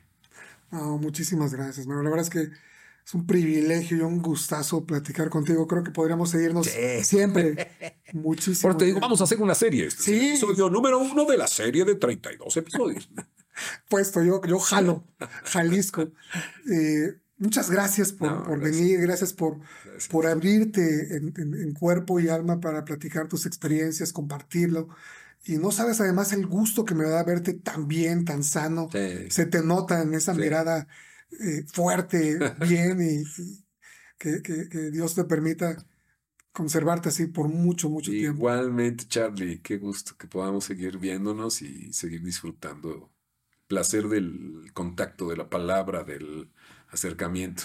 [0.71, 2.05] No, muchísimas gracias, Manuel.
[2.05, 2.43] La verdad es que
[3.05, 5.67] es un privilegio y un gustazo platicar contigo.
[5.67, 7.03] Creo que podríamos seguirnos Sí.
[7.03, 7.69] siempre.
[8.13, 8.69] Muchísimo.
[8.69, 9.87] Ahora te digo, vamos a hacer una serie.
[9.87, 10.27] Este Sí.
[10.29, 13.09] episodio número uno de la serie de 32 episodios.
[13.89, 15.03] puesto, yo, yo jalo,
[15.43, 16.03] Jalisco.
[16.71, 18.77] Eh, muchas gracias por, No, por gracias.
[18.81, 20.07] venir, gracias por, Gracias.
[20.09, 24.89] por abrirte en, en- en cuerpo y alma para platicar tus experiencias, compartirlo.
[25.45, 28.89] Y no sabes además el gusto que me da verte tan bien, tan sano.
[28.91, 29.29] Sí.
[29.29, 30.41] Se te nota en esa Sí.
[30.41, 30.87] mirada
[31.39, 32.37] eh, fuerte,
[32.69, 33.65] bien, y, y
[34.17, 35.77] que, que- que Dios te permita
[36.51, 38.37] conservarte así por mucho, mucho tiempo.
[38.39, 43.11] Igualmente, Charlie, qué gusto que podamos seguir viéndonos y seguir disfrutando
[43.67, 46.49] placer del contacto, de la palabra, del
[46.89, 47.63] acercamiento.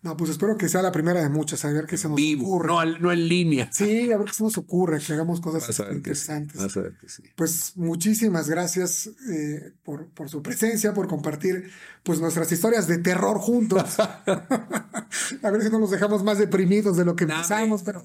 [0.00, 2.46] No, pues espero que sea la primera de muchas, a ver qué se nos Vivo,
[2.46, 2.68] ocurre.
[2.68, 3.68] no, no en línea.
[3.72, 5.82] Sí, a ver qué se nos ocurre, que hagamos cosas que sí.
[5.90, 6.56] interesantes.
[6.62, 7.24] Vas a ver que sí.
[7.34, 11.72] Pues muchísimas gracias eh, por, por su presencia, por compartir
[12.04, 13.98] pues nuestras historias de terror juntos.
[13.98, 18.04] a ver si no nos dejamos más deprimidos de lo que Nah, empezamos, pero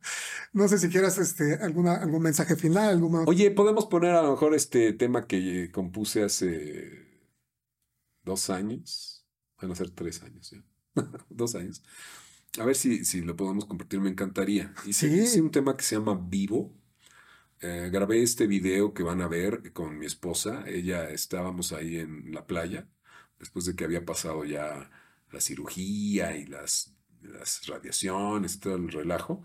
[0.52, 3.22] no sé si quieras este, alguna, algún mensaje final, alguna...
[3.24, 7.04] Oye, podemos poner a lo mejor este tema que compuse hace
[8.22, 9.11] dos años.
[9.62, 10.62] Van a ser tres años ya.
[11.30, 11.82] dos años.
[12.58, 14.74] A ver si, si lo podemos compartir, me encantaría.
[14.86, 15.20] Hice, Sí.
[15.20, 16.74] hice un tema que se llama Vivo.
[17.60, 20.64] Eh, grabé este video que van a ver con mi esposa.
[20.66, 22.88] Ella estábamos ahí en la playa,
[23.38, 24.90] después de que había pasado ya
[25.30, 29.42] la cirugía y las, las radiaciones y todo el relajo.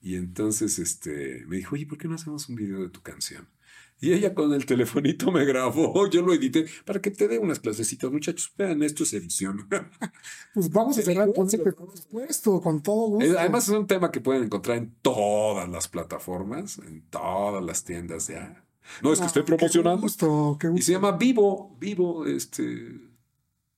[0.00, 3.48] Y entonces este, me dijo, oye, ¿por qué no hacemos un video de tu canción?
[4.00, 7.60] Y ella con el telefonito me grabó, yo lo edité para que te dé unas
[7.60, 8.52] clasecitas, muchachos.
[8.58, 9.68] Vean, esto es edición.
[10.54, 13.38] Pues vamos a cerrar con sí, por supuesto, con todo gusto.
[13.38, 18.28] Además es un tema que pueden encontrar en todas las plataformas, en todas las tiendas
[18.28, 18.64] ya.
[19.02, 20.00] No es que Ah, Qué promocionando.
[20.02, 20.86] gusto, qué Y gusto.
[20.86, 23.05] se llama Vivo, Vivo, este...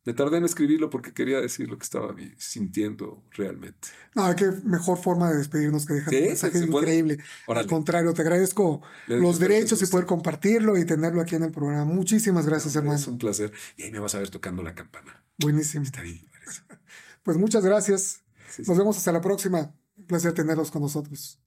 [0.09, 3.89] Me tardé en escribirlo porque quería decir lo que estaba sintiendo realmente.
[4.15, 7.19] No, qué mejor forma de despedirnos que dejar Sí, un mensaje increíble.
[7.21, 7.69] Al Órale.
[7.69, 11.85] contrario, te agradezco los derechos y poder compartirlo y tenerlo aquí en el programa.
[11.85, 12.97] Muchísimas gracias, hermano.
[12.97, 13.53] Es un placer.
[13.77, 15.23] Y ahí me vas a ver tocando la campana.
[15.39, 15.85] Buenísimo.
[15.85, 16.63] Está bien, parece.
[17.23, 18.23] Pues muchas gracias.
[18.49, 18.71] Sí, sí.
[18.71, 19.75] Nos vemos hasta la próxima.
[19.99, 21.39] Un placer tenerlos con nosotros.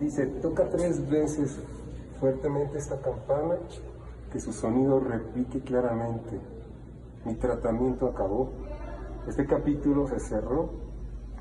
[0.00, 1.52] Dice, toca tres veces
[2.18, 3.54] fuertemente esta campana,
[4.32, 6.40] que su sonido repique claramente.
[7.26, 8.50] Mi tratamiento acabó,
[9.28, 10.70] este capítulo se cerró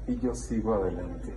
[0.08, 1.34] y yo sigo adelante.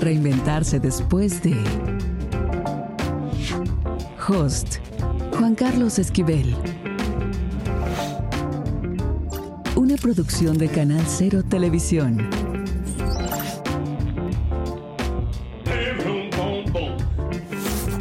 [0.00, 1.56] Reinventarse después de...
[4.28, 4.76] Host.
[5.38, 6.54] Juan Carlos Esquivel.
[9.76, 12.28] Una producción de Canal Cero Televisión.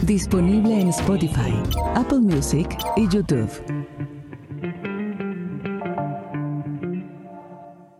[0.03, 1.53] Disponible en Spotify,
[1.95, 3.49] Apple Music y YouTube.